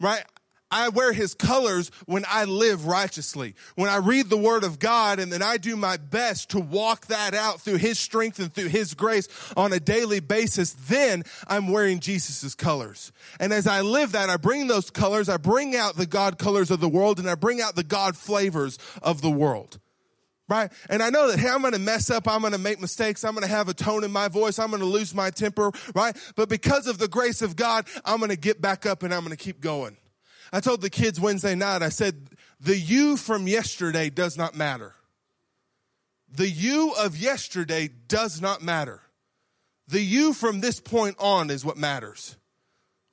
right? 0.00 0.24
I 0.72 0.88
wear 0.88 1.12
his 1.12 1.34
colors 1.34 1.90
when 2.06 2.24
I 2.26 2.44
live 2.44 2.86
righteously. 2.86 3.54
When 3.76 3.90
I 3.90 3.96
read 3.96 4.30
the 4.30 4.38
word 4.38 4.64
of 4.64 4.78
God 4.78 5.20
and 5.20 5.30
then 5.30 5.42
I 5.42 5.58
do 5.58 5.76
my 5.76 5.98
best 5.98 6.50
to 6.50 6.60
walk 6.60 7.06
that 7.06 7.34
out 7.34 7.60
through 7.60 7.76
his 7.76 7.98
strength 7.98 8.38
and 8.38 8.52
through 8.52 8.68
his 8.68 8.94
grace 8.94 9.28
on 9.54 9.72
a 9.74 9.78
daily 9.78 10.20
basis, 10.20 10.72
then 10.72 11.24
I'm 11.46 11.68
wearing 11.68 12.00
Jesus' 12.00 12.54
colors. 12.54 13.12
And 13.38 13.52
as 13.52 13.66
I 13.66 13.82
live 13.82 14.12
that, 14.12 14.30
I 14.30 14.38
bring 14.38 14.66
those 14.66 14.88
colors, 14.88 15.28
I 15.28 15.36
bring 15.36 15.76
out 15.76 15.96
the 15.96 16.06
God 16.06 16.38
colors 16.38 16.70
of 16.70 16.80
the 16.80 16.88
world 16.88 17.18
and 17.18 17.28
I 17.28 17.34
bring 17.34 17.60
out 17.60 17.76
the 17.76 17.84
God 17.84 18.16
flavors 18.16 18.78
of 19.02 19.20
the 19.20 19.30
world 19.30 19.78
right? 20.48 20.70
And 20.90 21.02
I 21.02 21.08
know 21.08 21.30
that, 21.30 21.38
hey, 21.38 21.48
I'm 21.48 21.62
going 21.62 21.72
to 21.72 21.78
mess 21.78 22.10
up. 22.10 22.28
I'm 22.28 22.42
going 22.42 22.52
to 22.52 22.58
make 22.58 22.78
mistakes. 22.78 23.24
I'm 23.24 23.32
going 23.32 23.46
to 23.46 23.48
have 23.48 23.70
a 23.70 23.74
tone 23.74 24.04
in 24.04 24.12
my 24.12 24.28
voice. 24.28 24.58
I'm 24.58 24.68
going 24.68 24.80
to 24.80 24.86
lose 24.86 25.14
my 25.14 25.30
temper, 25.30 25.70
right? 25.94 26.14
But 26.36 26.50
because 26.50 26.86
of 26.86 26.98
the 26.98 27.08
grace 27.08 27.40
of 27.40 27.56
God, 27.56 27.86
I'm 28.04 28.18
going 28.18 28.30
to 28.30 28.36
get 28.36 28.60
back 28.60 28.84
up 28.84 29.02
and 29.02 29.14
I'm 29.14 29.20
going 29.20 29.30
to 29.30 29.42
keep 29.42 29.62
going. 29.62 29.96
I 30.52 30.60
told 30.60 30.82
the 30.82 30.90
kids 30.90 31.18
Wednesday 31.18 31.54
night, 31.54 31.82
I 31.82 31.88
said, 31.88 32.28
the 32.60 32.76
you 32.76 33.16
from 33.16 33.48
yesterday 33.48 34.10
does 34.10 34.36
not 34.36 34.54
matter. 34.54 34.94
The 36.30 36.48
you 36.48 36.92
of 36.92 37.16
yesterday 37.16 37.88
does 38.08 38.40
not 38.40 38.62
matter. 38.62 39.00
The 39.88 40.02
you 40.02 40.32
from 40.32 40.60
this 40.60 40.78
point 40.78 41.16
on 41.18 41.50
is 41.50 41.64
what 41.64 41.76
matters. 41.76 42.36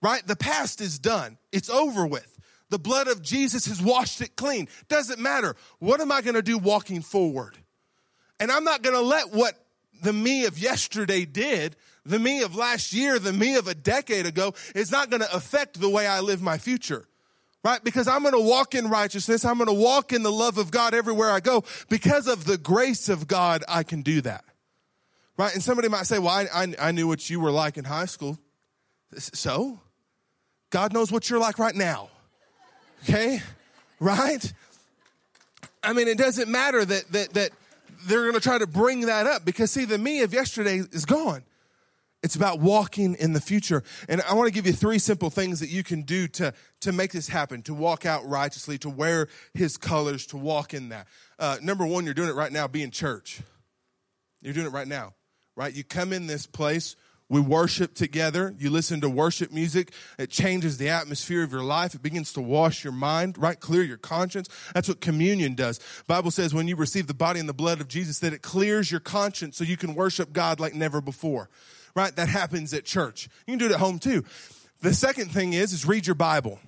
Right? 0.02 0.26
The 0.26 0.36
past 0.36 0.82
is 0.82 1.00
done. 1.00 1.38
It's 1.52 1.70
over 1.70 2.06
with. 2.06 2.38
The 2.70 2.80
blood 2.80 3.08
of 3.08 3.22
Jesus 3.22 3.66
has 3.66 3.82
washed 3.82 4.22
it 4.22 4.36
clean. 4.36 4.68
Doesn't 4.88 5.20
matter. 5.20 5.56
What 5.80 6.02
am 6.02 6.12
I 6.12 6.22
going 6.22 6.36
to 6.36 6.42
do 6.42 6.58
walking 6.58 7.02
forward? 7.02 7.58
And 8.40 8.52
I'm 8.52 8.64
not 8.64 8.84
going 8.84 8.96
to 8.96 9.02
let 9.02 9.32
what 9.32 9.56
the 10.02 10.14
me 10.14 10.46
of 10.46 10.58
yesterday 10.58 11.26
did, 11.26 11.76
the 12.06 12.20
me 12.20 12.44
of 12.44 12.56
last 12.56 12.94
year, 12.94 13.20
the 13.20 13.34
me 13.34 13.56
of 13.56 13.68
a 13.68 13.76
decade 13.76 14.26
ago, 14.26 14.54
is 14.76 14.92
not 14.92 15.10
going 15.10 15.22
to 15.22 15.36
affect 15.36 15.82
the 15.82 15.90
way 15.90 16.06
I 16.06 16.20
live 16.20 16.42
my 16.42 16.58
future 16.58 17.09
right? 17.64 17.84
Because 17.84 18.08
I'm 18.08 18.22
going 18.22 18.34
to 18.34 18.40
walk 18.40 18.76
in 18.76 18.90
righteousness. 18.90 19.46
I'm 19.46 19.58
going 19.58 19.68
to 19.68 19.74
walk 19.74 20.14
in 20.14 20.24
the 20.24 20.32
love 20.32 20.58
of 20.58 20.72
God 20.72 20.94
everywhere 20.94 21.30
I 21.30 21.40
go. 21.40 21.64
Because 21.90 22.28
of 22.28 22.46
the 22.46 22.58
grace 22.58 23.10
of 23.10 23.28
God, 23.28 23.64
I 23.68 23.84
can 23.84 24.02
do 24.02 24.22
that, 24.22 24.44
right? 25.38 25.54
And 25.54 25.64
somebody 25.64 25.90
might 25.90 26.06
say, 26.06 26.20
well, 26.20 26.30
I, 26.30 26.48
I, 26.54 26.76
I 26.80 26.92
knew 26.92 27.08
what 27.08 27.30
you 27.30 27.40
were 27.40 27.52
like 27.52 27.78
in 27.78 27.86
high 27.86 28.06
school. 28.06 28.38
So? 29.18 29.80
God 30.70 30.94
knows 30.94 31.12
what 31.12 31.30
you're 31.30 31.40
like 31.40 31.60
right 31.60 31.76
now. 31.76 32.10
Okay? 33.04 33.42
Right? 34.02 34.54
I 35.84 35.92
mean, 35.92 36.08
it 36.08 36.18
doesn't 36.18 36.50
matter 36.50 36.86
that, 36.86 37.12
that, 37.12 37.34
that 37.34 37.52
they're 38.06 38.22
going 38.22 38.34
to 38.34 38.40
try 38.40 38.58
to 38.58 38.66
bring 38.66 39.08
that 39.08 39.28
up 39.28 39.44
because 39.44 39.72
see, 39.72 39.84
the 39.84 39.98
me 39.98 40.22
of 40.22 40.34
yesterday 40.34 40.78
is 40.78 41.04
gone. 41.04 41.44
It's 42.22 42.36
about 42.36 42.60
walking 42.60 43.16
in 43.16 43.32
the 43.32 43.40
future. 43.40 43.82
And 44.10 44.22
I 44.24 44.34
want 44.34 44.48
to 44.48 44.54
give 44.54 44.68
you 44.68 44.74
three 44.74 45.00
simple 45.00 45.30
things 45.30 45.62
that 45.62 45.70
you 45.70 45.84
can 45.84 46.02
do 46.02 46.28
to, 46.30 46.54
to 46.82 46.92
make 46.92 47.14
this 47.14 47.30
happen, 47.30 47.62
to 47.64 47.74
walk 47.74 48.06
out 48.06 48.28
righteously, 48.28 48.78
to 48.80 48.90
wear 48.90 49.30
his 49.54 49.78
colors, 49.78 50.26
to 50.28 50.38
walk 50.38 50.74
in 50.74 50.90
that. 50.90 51.08
Uh, 51.38 51.58
number 51.62 51.86
one, 51.86 52.04
you're 52.04 52.14
doing 52.14 52.30
it 52.30 52.36
right 52.36 52.52
now, 52.52 52.68
be 52.68 52.84
in 52.84 52.92
church. 52.92 53.42
You're 54.42 54.54
doing 54.54 54.68
it 54.68 54.74
right 54.74 54.88
now, 54.88 55.14
right? 55.56 55.74
You 55.74 55.86
come 55.86 56.12
in 56.12 56.28
this 56.28 56.46
place, 56.46 56.98
we 57.30 57.40
worship 57.40 57.94
together, 57.94 58.54
you 58.58 58.70
listen 58.70 59.00
to 59.02 59.10
worship 59.10 59.54
music, 59.54 59.94
it 60.18 60.30
changes 60.30 60.78
the 60.78 60.90
atmosphere 60.90 61.44
of 61.44 61.54
your 61.54 61.64
life, 61.64 61.94
it 61.94 62.02
begins 62.02 62.34
to 62.34 62.42
wash 62.42 62.84
your 62.84 62.92
mind, 62.92 63.38
right? 63.38 63.58
Clear 63.58 63.84
your 63.84 63.98
conscience. 63.98 64.50
That's 64.74 64.90
what 64.90 65.00
communion 65.00 65.56
does. 65.56 65.80
Bible 66.08 66.32
says 66.32 66.54
when 66.54 66.68
you 66.68 66.76
receive 66.76 67.08
the 67.08 67.14
body 67.14 67.40
and 67.40 67.48
the 67.48 67.54
blood 67.54 67.80
of 67.80 67.88
Jesus, 67.88 68.20
that 68.20 68.34
it 68.34 68.42
clears 68.42 68.92
your 68.92 69.00
conscience 69.00 69.56
so 69.56 69.64
you 69.64 69.78
can 69.78 69.96
worship 69.96 70.34
God 70.34 70.60
like 70.60 70.74
never 70.74 71.00
before 71.00 71.50
right? 72.00 72.16
That 72.16 72.30
happens 72.30 72.74
at 72.74 72.86
church. 72.86 73.28
You 73.46 73.52
can 73.52 73.60
do 73.60 73.66
it 73.66 73.74
at 73.74 73.80
home 73.80 74.00
too. 74.00 74.24
The 74.82 74.94
second 74.94 75.32
thing 75.32 75.52
is, 75.52 75.74
is 75.74 75.86
read 75.86 76.08
your 76.08 76.16
Bible. 76.16 76.60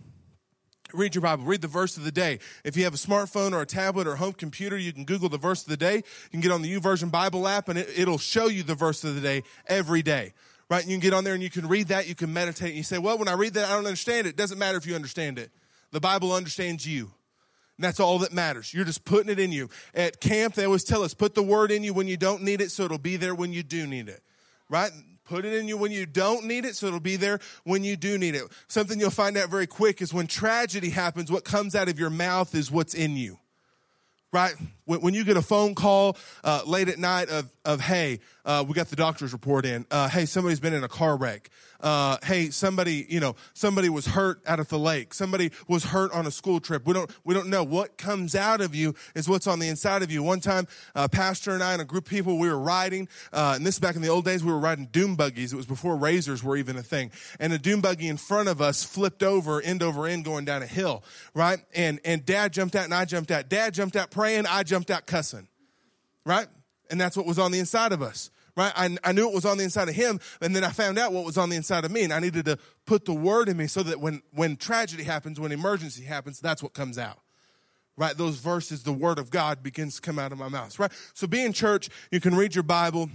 Read 0.93 1.15
your 1.15 1.21
Bible. 1.21 1.45
Read 1.45 1.61
the 1.61 1.69
verse 1.69 1.95
of 1.95 2.03
the 2.03 2.11
day. 2.11 2.39
If 2.65 2.75
you 2.75 2.83
have 2.83 2.93
a 2.93 2.97
smartphone 2.97 3.53
or 3.53 3.61
a 3.61 3.65
tablet 3.65 4.07
or 4.07 4.13
a 4.13 4.17
home 4.17 4.33
computer, 4.33 4.77
you 4.77 4.91
can 4.91 5.05
Google 5.05 5.29
the 5.29 5.37
verse 5.37 5.63
of 5.63 5.69
the 5.69 5.77
day. 5.77 5.95
You 5.95 6.29
can 6.31 6.41
get 6.41 6.51
on 6.51 6.61
the 6.61 6.77
YouVersion 6.77 7.11
Bible 7.11 7.47
app 7.47 7.69
and 7.69 7.79
it, 7.79 8.09
will 8.09 8.17
show 8.17 8.47
you 8.47 8.63
the 8.63 8.75
verse 8.75 9.05
of 9.05 9.15
the 9.15 9.21
day 9.21 9.43
every 9.67 10.01
day. 10.01 10.33
Right? 10.69 10.81
And 10.81 10.91
you 10.91 10.97
can 10.97 11.01
get 11.01 11.13
on 11.13 11.23
there 11.23 11.33
and 11.33 11.41
you 11.41 11.49
can 11.49 11.65
read 11.69 11.87
that. 11.87 12.09
You 12.09 12.15
can 12.15 12.33
meditate. 12.33 12.69
And 12.69 12.77
you 12.77 12.83
say, 12.83 12.97
well, 12.97 13.17
when 13.17 13.29
I 13.29 13.33
read 13.33 13.53
that, 13.53 13.69
I 13.69 13.75
don't 13.75 13.85
understand 13.85 14.27
it. 14.27 14.31
It 14.31 14.35
doesn't 14.35 14.59
matter 14.59 14.77
if 14.77 14.85
you 14.85 14.95
understand 14.95 15.39
it. 15.39 15.49
The 15.91 16.01
Bible 16.01 16.33
understands 16.33 16.85
you. 16.85 17.11
And 17.77 17.85
that's 17.85 18.01
all 18.01 18.19
that 18.19 18.33
matters. 18.33 18.73
You're 18.73 18.85
just 18.85 19.05
putting 19.05 19.31
it 19.31 19.39
in 19.39 19.53
you. 19.53 19.69
At 19.95 20.19
camp, 20.19 20.55
they 20.55 20.65
always 20.65 20.83
tell 20.83 21.03
us, 21.03 21.13
put 21.13 21.35
the 21.35 21.43
word 21.43 21.71
in 21.71 21.83
you 21.83 21.93
when 21.93 22.09
you 22.09 22.17
don't 22.17 22.43
need 22.43 22.59
it 22.59 22.71
so 22.71 22.83
it'll 22.83 22.97
be 22.97 23.15
there 23.15 23.33
when 23.33 23.53
you 23.53 23.63
do 23.63 23.87
need 23.87 24.09
it. 24.09 24.21
Right? 24.69 24.91
Put 25.31 25.45
it 25.45 25.53
in 25.53 25.65
you 25.65 25.77
when 25.77 25.93
you 25.93 26.05
don't 26.05 26.43
need 26.43 26.65
it, 26.65 26.75
so 26.75 26.87
it'll 26.87 26.99
be 26.99 27.15
there 27.15 27.39
when 27.63 27.85
you 27.85 27.95
do 27.95 28.17
need 28.17 28.35
it. 28.35 28.43
Something 28.67 28.99
you'll 28.99 29.11
find 29.11 29.37
out 29.37 29.49
very 29.49 29.65
quick 29.65 30.01
is 30.01 30.13
when 30.13 30.27
tragedy 30.27 30.89
happens, 30.89 31.31
what 31.31 31.45
comes 31.45 31.73
out 31.73 31.87
of 31.87 31.97
your 31.97 32.09
mouth 32.09 32.53
is 32.53 32.69
what's 32.69 32.93
in 32.93 33.15
you 33.15 33.37
right? 34.33 34.53
When, 34.85 35.01
when, 35.01 35.13
you 35.13 35.25
get 35.25 35.35
a 35.35 35.41
phone 35.41 35.75
call 35.75 36.17
uh, 36.45 36.61
late 36.65 36.87
at 36.87 36.97
night 36.97 37.29
of, 37.29 37.51
of 37.65 37.81
hey, 37.81 38.21
uh, 38.45 38.63
we 38.65 38.73
got 38.73 38.87
the 38.87 38.95
doctor's 38.95 39.33
report 39.33 39.65
in. 39.65 39.85
Uh, 39.91 40.07
hey, 40.07 40.25
somebody's 40.25 40.61
been 40.61 40.73
in 40.73 40.85
a 40.85 40.87
car 40.87 41.17
wreck. 41.17 41.49
Uh, 41.81 42.17
hey, 42.23 42.49
somebody, 42.49 43.05
you 43.09 43.19
know, 43.19 43.35
somebody 43.53 43.89
was 43.89 44.05
hurt 44.05 44.41
out 44.45 44.59
at 44.59 44.69
the 44.69 44.79
lake. 44.79 45.13
Somebody 45.13 45.51
was 45.67 45.85
hurt 45.85 46.11
on 46.11 46.25
a 46.27 46.31
school 46.31 46.59
trip. 46.59 46.85
We 46.85 46.93
don't, 46.93 47.11
we 47.23 47.33
don't 47.33 47.49
know 47.49 47.63
what 47.63 47.97
comes 47.97 48.35
out 48.35 48.61
of 48.61 48.75
you 48.75 48.95
is 49.15 49.27
what's 49.27 49.47
on 49.47 49.59
the 49.59 49.67
inside 49.67 50.03
of 50.03 50.11
you. 50.11 50.23
One 50.23 50.39
time, 50.39 50.67
uh, 50.95 51.07
Pastor 51.07 51.51
and 51.51 51.63
I 51.63 51.73
and 51.73 51.81
a 51.81 51.85
group 51.85 52.05
of 52.05 52.11
people, 52.11 52.37
we 52.37 52.49
were 52.49 52.59
riding, 52.59 53.07
uh, 53.33 53.53
and 53.55 53.65
this 53.65 53.75
is 53.75 53.79
back 53.79 53.95
in 53.95 54.01
the 54.01 54.09
old 54.09 54.25
days, 54.25 54.43
we 54.43 54.51
were 54.51 54.59
riding 54.59 54.87
dune 54.91 55.15
buggies. 55.15 55.53
It 55.53 55.57
was 55.57 55.65
before 55.65 55.95
razors 55.95 56.43
were 56.43 56.57
even 56.57 56.77
a 56.77 56.83
thing. 56.83 57.11
And 57.39 57.51
a 57.53 57.57
dune 57.57 57.81
buggy 57.81 58.07
in 58.07 58.17
front 58.17 58.49
of 58.49 58.61
us 58.61 58.83
flipped 58.83 59.23
over 59.23 59.61
end 59.61 59.81
over 59.81 60.05
end 60.05 60.25
going 60.25 60.45
down 60.45 60.61
a 60.61 60.67
hill, 60.67 61.03
right? 61.33 61.59
And, 61.73 61.99
and 62.05 62.25
dad 62.25 62.53
jumped 62.53 62.75
out 62.75 62.85
and 62.85 62.93
I 62.93 63.05
jumped 63.05 63.31
out. 63.31 63.49
Dad 63.49 63.73
jumped 63.73 63.95
out 63.95 64.11
praying. 64.11 64.45
I 64.45 64.63
jumped 64.63 64.91
out 64.91 65.05
cussing, 65.05 65.47
right? 66.25 66.47
And 66.89 66.99
that's 66.99 67.15
what 67.15 67.25
was 67.25 67.39
on 67.39 67.51
the 67.51 67.59
inside 67.59 67.91
of 67.93 68.01
us 68.01 68.29
right? 68.55 68.71
I, 68.75 68.97
I 69.03 69.11
knew 69.11 69.27
it 69.27 69.33
was 69.33 69.45
on 69.45 69.57
the 69.57 69.63
inside 69.63 69.89
of 69.89 69.95
him, 69.95 70.19
and 70.41 70.55
then 70.55 70.63
I 70.63 70.69
found 70.69 70.97
out 70.97 71.13
what 71.13 71.25
was 71.25 71.37
on 71.37 71.49
the 71.49 71.55
inside 71.55 71.85
of 71.85 71.91
me, 71.91 72.03
and 72.03 72.13
I 72.13 72.19
needed 72.19 72.45
to 72.45 72.57
put 72.85 73.05
the 73.05 73.13
word 73.13 73.49
in 73.49 73.57
me 73.57 73.67
so 73.67 73.83
that 73.83 73.99
when, 73.99 74.21
when 74.31 74.55
tragedy 74.55 75.03
happens, 75.03 75.39
when 75.39 75.51
emergency 75.51 76.03
happens, 76.03 76.39
that's 76.39 76.61
what 76.61 76.73
comes 76.73 76.97
out. 76.97 77.19
Right? 77.97 78.15
Those 78.17 78.37
verses, 78.37 78.83
the 78.83 78.93
word 78.93 79.19
of 79.19 79.29
God 79.29 79.61
begins 79.61 79.95
to 79.95 80.01
come 80.01 80.17
out 80.17 80.31
of 80.31 80.37
my 80.37 80.47
mouth, 80.47 80.77
right? 80.79 80.91
So 81.13 81.27
be 81.27 81.43
in 81.43 81.53
church, 81.53 81.89
you 82.09 82.19
can 82.19 82.35
read 82.35 82.55
your 82.55 82.63
Bible, 82.63 83.09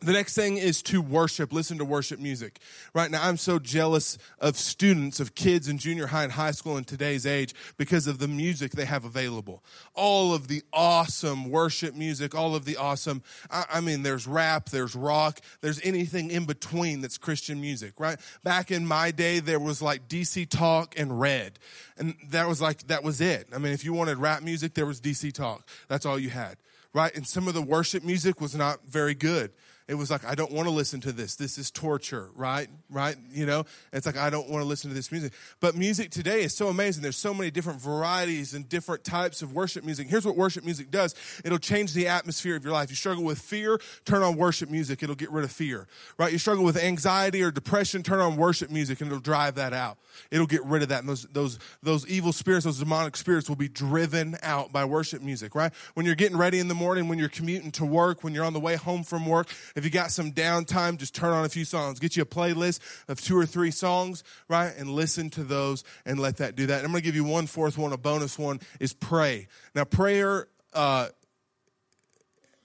the 0.00 0.12
next 0.12 0.34
thing 0.34 0.58
is 0.58 0.80
to 0.82 1.02
worship, 1.02 1.52
listen 1.52 1.78
to 1.78 1.84
worship 1.84 2.20
music. 2.20 2.60
Right 2.94 3.10
now, 3.10 3.26
I'm 3.26 3.36
so 3.36 3.58
jealous 3.58 4.16
of 4.38 4.56
students, 4.56 5.18
of 5.18 5.34
kids 5.34 5.68
in 5.68 5.78
junior 5.78 6.06
high 6.06 6.22
and 6.22 6.32
high 6.32 6.52
school 6.52 6.76
in 6.76 6.84
today's 6.84 7.26
age 7.26 7.52
because 7.76 8.06
of 8.06 8.18
the 8.18 8.28
music 8.28 8.72
they 8.72 8.84
have 8.84 9.04
available. 9.04 9.64
All 9.94 10.32
of 10.32 10.46
the 10.46 10.62
awesome 10.72 11.50
worship 11.50 11.96
music, 11.96 12.32
all 12.32 12.54
of 12.54 12.64
the 12.64 12.76
awesome, 12.76 13.24
I, 13.50 13.64
I 13.74 13.80
mean, 13.80 14.04
there's 14.04 14.28
rap, 14.28 14.68
there's 14.68 14.94
rock, 14.94 15.40
there's 15.62 15.80
anything 15.82 16.30
in 16.30 16.44
between 16.44 17.00
that's 17.00 17.18
Christian 17.18 17.60
music, 17.60 17.94
right? 17.98 18.20
Back 18.44 18.70
in 18.70 18.86
my 18.86 19.10
day, 19.10 19.40
there 19.40 19.60
was 19.60 19.82
like 19.82 20.06
DC 20.06 20.48
Talk 20.48 20.96
and 20.96 21.18
Red. 21.18 21.58
And 21.96 22.14
that 22.30 22.46
was 22.46 22.62
like, 22.62 22.86
that 22.86 23.02
was 23.02 23.20
it. 23.20 23.48
I 23.52 23.58
mean, 23.58 23.72
if 23.72 23.84
you 23.84 23.92
wanted 23.92 24.18
rap 24.18 24.44
music, 24.44 24.74
there 24.74 24.86
was 24.86 25.00
DC 25.00 25.32
Talk. 25.32 25.66
That's 25.88 26.06
all 26.06 26.20
you 26.20 26.30
had, 26.30 26.56
right? 26.94 27.12
And 27.16 27.26
some 27.26 27.48
of 27.48 27.54
the 27.54 27.62
worship 27.62 28.04
music 28.04 28.40
was 28.40 28.54
not 28.54 28.86
very 28.86 29.14
good 29.14 29.50
it 29.88 29.94
was 29.94 30.10
like, 30.10 30.22
I 30.26 30.34
don't 30.34 30.52
want 30.52 30.68
to 30.68 30.70
listen 30.70 31.00
to 31.00 31.12
this. 31.12 31.36
This 31.36 31.56
is 31.56 31.70
torture, 31.70 32.28
right? 32.36 32.68
Right? 32.90 33.16
You 33.32 33.46
know, 33.46 33.64
it's 33.90 34.04
like, 34.04 34.18
I 34.18 34.28
don't 34.28 34.50
want 34.50 34.62
to 34.62 34.68
listen 34.68 34.90
to 34.90 34.94
this 34.94 35.10
music. 35.10 35.32
But 35.60 35.76
music 35.76 36.10
today 36.10 36.42
is 36.42 36.54
so 36.54 36.68
amazing. 36.68 37.02
There's 37.02 37.16
so 37.16 37.32
many 37.32 37.50
different 37.50 37.80
varieties 37.80 38.52
and 38.52 38.68
different 38.68 39.02
types 39.02 39.40
of 39.40 39.54
worship 39.54 39.84
music. 39.84 40.06
Here's 40.08 40.26
what 40.26 40.36
worship 40.36 40.62
music 40.62 40.90
does 40.90 41.14
it'll 41.42 41.58
change 41.58 41.94
the 41.94 42.06
atmosphere 42.06 42.54
of 42.54 42.64
your 42.64 42.74
life. 42.74 42.90
You 42.90 42.96
struggle 42.96 43.24
with 43.24 43.38
fear, 43.38 43.80
turn 44.04 44.22
on 44.22 44.36
worship 44.36 44.68
music. 44.68 45.02
It'll 45.02 45.14
get 45.14 45.30
rid 45.30 45.44
of 45.44 45.50
fear, 45.50 45.86
right? 46.18 46.30
You 46.30 46.38
struggle 46.38 46.64
with 46.64 46.76
anxiety 46.76 47.42
or 47.42 47.50
depression, 47.50 48.02
turn 48.02 48.20
on 48.20 48.36
worship 48.36 48.70
music 48.70 49.00
and 49.00 49.10
it'll 49.10 49.20
drive 49.20 49.54
that 49.54 49.72
out. 49.72 49.96
It'll 50.30 50.46
get 50.46 50.64
rid 50.66 50.82
of 50.82 50.90
that. 50.90 51.00
And 51.00 51.08
those, 51.08 51.22
those, 51.32 51.58
those 51.82 52.06
evil 52.06 52.34
spirits, 52.34 52.66
those 52.66 52.78
demonic 52.78 53.16
spirits 53.16 53.48
will 53.48 53.56
be 53.56 53.68
driven 53.68 54.36
out 54.42 54.70
by 54.70 54.84
worship 54.84 55.22
music, 55.22 55.54
right? 55.54 55.72
When 55.94 56.04
you're 56.04 56.14
getting 56.14 56.36
ready 56.36 56.58
in 56.58 56.68
the 56.68 56.74
morning, 56.74 57.08
when 57.08 57.18
you're 57.18 57.30
commuting 57.30 57.70
to 57.72 57.86
work, 57.86 58.22
when 58.22 58.34
you're 58.34 58.44
on 58.44 58.52
the 58.52 58.60
way 58.60 58.76
home 58.76 59.02
from 59.02 59.24
work, 59.24 59.48
if 59.78 59.84
you 59.84 59.90
got 59.90 60.10
some 60.10 60.32
downtime, 60.32 60.98
just 60.98 61.14
turn 61.14 61.32
on 61.32 61.44
a 61.44 61.48
few 61.48 61.64
songs. 61.64 62.00
Get 62.00 62.16
you 62.16 62.24
a 62.24 62.26
playlist 62.26 62.80
of 63.06 63.20
two 63.20 63.38
or 63.38 63.46
three 63.46 63.70
songs, 63.70 64.24
right? 64.48 64.74
And 64.76 64.90
listen 64.90 65.30
to 65.30 65.44
those 65.44 65.84
and 66.04 66.18
let 66.18 66.38
that 66.38 66.56
do 66.56 66.66
that. 66.66 66.78
And 66.78 66.84
I'm 66.84 66.90
going 66.90 67.02
to 67.02 67.06
give 67.06 67.14
you 67.14 67.24
one 67.24 67.46
fourth 67.46 67.78
one, 67.78 67.92
a 67.92 67.96
bonus 67.96 68.36
one 68.36 68.58
is 68.80 68.92
pray. 68.92 69.46
Now, 69.76 69.84
prayer, 69.84 70.48
uh, 70.72 71.08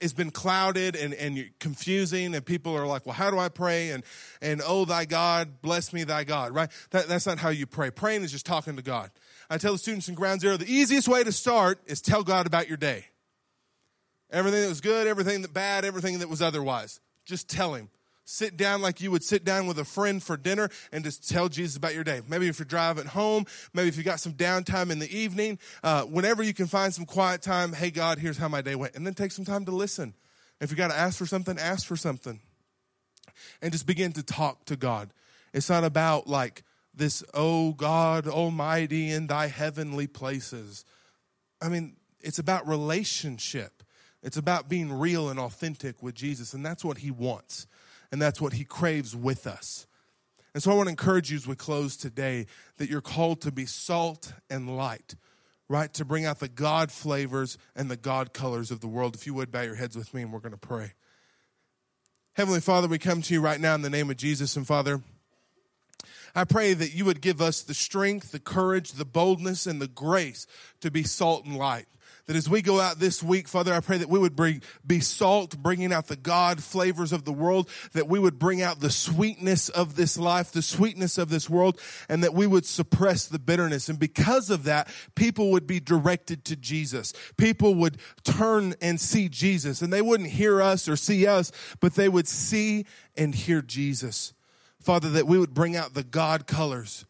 it's 0.00 0.12
been 0.12 0.32
clouded 0.32 0.96
and, 0.96 1.14
and 1.14 1.50
confusing 1.60 2.34
and 2.34 2.44
people 2.44 2.76
are 2.76 2.86
like 2.86 3.06
well 3.06 3.14
how 3.14 3.30
do 3.30 3.38
i 3.38 3.48
pray 3.48 3.90
and 3.90 4.02
and 4.42 4.60
oh 4.66 4.84
thy 4.84 5.06
god 5.06 5.62
bless 5.62 5.94
me 5.94 6.04
thy 6.04 6.24
god 6.24 6.52
right 6.52 6.68
that, 6.90 7.08
that's 7.08 7.26
not 7.26 7.38
how 7.38 7.48
you 7.48 7.64
pray 7.64 7.90
praying 7.90 8.22
is 8.22 8.30
just 8.30 8.44
talking 8.44 8.76
to 8.76 8.82
god 8.82 9.10
i 9.48 9.56
tell 9.56 9.72
the 9.72 9.78
students 9.78 10.06
in 10.08 10.14
ground 10.14 10.42
zero 10.42 10.58
the 10.58 10.70
easiest 10.70 11.08
way 11.08 11.24
to 11.24 11.32
start 11.32 11.80
is 11.86 12.02
tell 12.02 12.22
god 12.22 12.44
about 12.44 12.68
your 12.68 12.76
day 12.76 13.06
everything 14.34 14.60
that 14.60 14.68
was 14.68 14.82
good 14.82 15.06
everything 15.06 15.40
that 15.42 15.54
bad 15.54 15.84
everything 15.84 16.18
that 16.18 16.28
was 16.28 16.42
otherwise 16.42 17.00
just 17.24 17.48
tell 17.48 17.74
him. 17.74 17.88
Sit 18.26 18.56
down 18.56 18.80
like 18.80 19.02
you 19.02 19.10
would 19.10 19.22
sit 19.22 19.44
down 19.44 19.66
with 19.66 19.78
a 19.78 19.84
friend 19.84 20.22
for 20.22 20.38
dinner 20.38 20.70
and 20.92 21.04
just 21.04 21.28
tell 21.28 21.50
Jesus 21.50 21.76
about 21.76 21.94
your 21.94 22.04
day. 22.04 22.22
Maybe 22.26 22.48
if 22.48 22.58
you're 22.58 22.64
driving 22.64 23.04
home, 23.04 23.44
maybe 23.74 23.88
if 23.88 23.98
you 23.98 24.02
got 24.02 24.18
some 24.18 24.32
downtime 24.32 24.90
in 24.90 24.98
the 24.98 25.14
evening, 25.14 25.58
uh, 25.82 26.04
whenever 26.04 26.42
you 26.42 26.54
can 26.54 26.66
find 26.66 26.94
some 26.94 27.04
quiet 27.04 27.42
time, 27.42 27.74
hey, 27.74 27.90
God, 27.90 28.18
here's 28.18 28.38
how 28.38 28.48
my 28.48 28.62
day 28.62 28.76
went. 28.76 28.94
And 28.94 29.06
then 29.06 29.12
take 29.12 29.30
some 29.30 29.44
time 29.44 29.66
to 29.66 29.72
listen. 29.72 30.14
If 30.58 30.70
you 30.70 30.76
got 30.76 30.88
to 30.88 30.96
ask 30.96 31.18
for 31.18 31.26
something, 31.26 31.58
ask 31.58 31.86
for 31.86 31.96
something. 31.96 32.40
And 33.60 33.72
just 33.72 33.86
begin 33.86 34.12
to 34.12 34.22
talk 34.22 34.64
to 34.66 34.76
God. 34.76 35.10
It's 35.52 35.68
not 35.68 35.84
about 35.84 36.26
like 36.26 36.62
this, 36.94 37.22
oh 37.34 37.72
God 37.72 38.26
Almighty 38.26 39.10
in 39.10 39.26
thy 39.26 39.48
heavenly 39.48 40.06
places. 40.06 40.86
I 41.60 41.68
mean, 41.68 41.96
it's 42.20 42.38
about 42.38 42.66
relationship. 42.66 43.73
It's 44.24 44.38
about 44.38 44.70
being 44.70 44.90
real 44.90 45.28
and 45.28 45.38
authentic 45.38 46.02
with 46.02 46.14
Jesus, 46.14 46.54
and 46.54 46.64
that's 46.64 46.82
what 46.82 46.98
He 46.98 47.10
wants, 47.10 47.66
and 48.10 48.20
that's 48.20 48.40
what 48.40 48.54
He 48.54 48.64
craves 48.64 49.14
with 49.14 49.46
us. 49.46 49.86
And 50.54 50.62
so 50.62 50.72
I 50.72 50.74
want 50.74 50.86
to 50.86 50.90
encourage 50.90 51.30
you 51.30 51.36
as 51.36 51.46
we 51.46 51.56
close 51.56 51.94
today 51.96 52.46
that 52.78 52.88
you're 52.88 53.02
called 53.02 53.42
to 53.42 53.52
be 53.52 53.66
salt 53.66 54.32
and 54.48 54.76
light, 54.76 55.14
right? 55.68 55.92
To 55.94 56.06
bring 56.06 56.24
out 56.24 56.40
the 56.40 56.48
God 56.48 56.90
flavors 56.90 57.58
and 57.76 57.90
the 57.90 57.98
God 57.98 58.32
colors 58.32 58.70
of 58.70 58.80
the 58.80 58.88
world. 58.88 59.14
If 59.14 59.26
you 59.26 59.34
would 59.34 59.52
bow 59.52 59.60
your 59.60 59.74
heads 59.74 59.94
with 59.94 60.14
me, 60.14 60.22
and 60.22 60.32
we're 60.32 60.40
going 60.40 60.52
to 60.52 60.58
pray. 60.58 60.94
Heavenly 62.32 62.60
Father, 62.60 62.88
we 62.88 62.98
come 62.98 63.20
to 63.20 63.34
you 63.34 63.42
right 63.42 63.60
now 63.60 63.74
in 63.74 63.82
the 63.82 63.90
name 63.90 64.10
of 64.10 64.16
Jesus, 64.16 64.56
and 64.56 64.66
Father, 64.66 65.02
I 66.34 66.44
pray 66.44 66.72
that 66.72 66.94
you 66.94 67.04
would 67.04 67.20
give 67.20 67.42
us 67.42 67.62
the 67.62 67.74
strength, 67.74 68.32
the 68.32 68.40
courage, 68.40 68.92
the 68.92 69.04
boldness, 69.04 69.66
and 69.66 69.82
the 69.82 69.86
grace 69.86 70.46
to 70.80 70.90
be 70.90 71.02
salt 71.02 71.44
and 71.44 71.56
light 71.56 71.86
that 72.26 72.36
as 72.36 72.48
we 72.48 72.62
go 72.62 72.80
out 72.80 72.98
this 72.98 73.22
week, 73.22 73.48
Father, 73.48 73.74
I 73.74 73.80
pray 73.80 73.98
that 73.98 74.08
we 74.08 74.18
would 74.18 74.34
bring, 74.34 74.62
be 74.86 75.00
salt, 75.00 75.58
bringing 75.58 75.92
out 75.92 76.06
the 76.06 76.16
God 76.16 76.62
flavors 76.62 77.12
of 77.12 77.24
the 77.24 77.32
world, 77.32 77.68
that 77.92 78.08
we 78.08 78.18
would 78.18 78.38
bring 78.38 78.62
out 78.62 78.80
the 78.80 78.90
sweetness 78.90 79.68
of 79.68 79.96
this 79.96 80.16
life, 80.16 80.50
the 80.50 80.62
sweetness 80.62 81.18
of 81.18 81.28
this 81.28 81.50
world, 81.50 81.78
and 82.08 82.22
that 82.24 82.32
we 82.32 82.46
would 82.46 82.64
suppress 82.64 83.26
the 83.26 83.38
bitterness. 83.38 83.88
And 83.88 83.98
because 83.98 84.48
of 84.48 84.64
that, 84.64 84.88
people 85.14 85.50
would 85.50 85.66
be 85.66 85.80
directed 85.80 86.44
to 86.46 86.56
Jesus. 86.56 87.12
People 87.36 87.74
would 87.74 87.98
turn 88.22 88.74
and 88.80 89.00
see 89.00 89.28
Jesus, 89.28 89.82
and 89.82 89.92
they 89.92 90.02
wouldn't 90.02 90.30
hear 90.30 90.62
us 90.62 90.88
or 90.88 90.96
see 90.96 91.26
us, 91.26 91.52
but 91.80 91.94
they 91.94 92.08
would 92.08 92.28
see 92.28 92.86
and 93.16 93.34
hear 93.34 93.60
Jesus. 93.60 94.32
Father, 94.80 95.10
that 95.10 95.26
we 95.26 95.38
would 95.38 95.54
bring 95.54 95.76
out 95.76 95.94
the 95.94 96.04
God 96.04 96.46
colors 96.46 97.04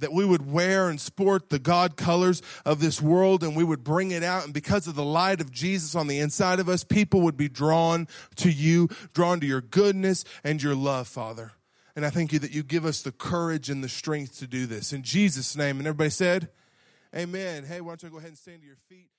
that 0.00 0.12
we 0.12 0.24
would 0.24 0.50
wear 0.50 0.88
and 0.88 1.00
sport 1.00 1.48
the 1.48 1.58
God 1.58 1.96
colors 1.96 2.42
of 2.64 2.80
this 2.80 3.00
world 3.00 3.42
and 3.42 3.56
we 3.56 3.64
would 3.64 3.84
bring 3.84 4.10
it 4.10 4.22
out. 4.22 4.44
And 4.44 4.52
because 4.52 4.86
of 4.86 4.94
the 4.94 5.04
light 5.04 5.40
of 5.40 5.50
Jesus 5.50 5.94
on 5.94 6.06
the 6.06 6.18
inside 6.18 6.58
of 6.58 6.68
us, 6.68 6.84
people 6.84 7.20
would 7.22 7.36
be 7.36 7.48
drawn 7.48 8.08
to 8.36 8.50
you, 8.50 8.88
drawn 9.14 9.40
to 9.40 9.46
your 9.46 9.60
goodness 9.60 10.24
and 10.42 10.62
your 10.62 10.74
love, 10.74 11.08
Father. 11.08 11.52
And 11.96 12.06
I 12.06 12.10
thank 12.10 12.32
you 12.32 12.38
that 12.40 12.52
you 12.52 12.62
give 12.62 12.84
us 12.84 13.02
the 13.02 13.12
courage 13.12 13.68
and 13.68 13.82
the 13.82 13.88
strength 13.88 14.38
to 14.38 14.46
do 14.46 14.66
this. 14.66 14.92
In 14.92 15.02
Jesus' 15.02 15.56
name. 15.56 15.78
And 15.78 15.86
everybody 15.86 16.10
said, 16.10 16.48
Amen. 17.14 17.64
Hey, 17.64 17.80
why 17.80 17.90
don't 17.90 18.02
you 18.04 18.10
go 18.10 18.18
ahead 18.18 18.28
and 18.28 18.38
stand 18.38 18.60
to 18.60 18.66
your 18.66 18.76
feet? 18.88 19.10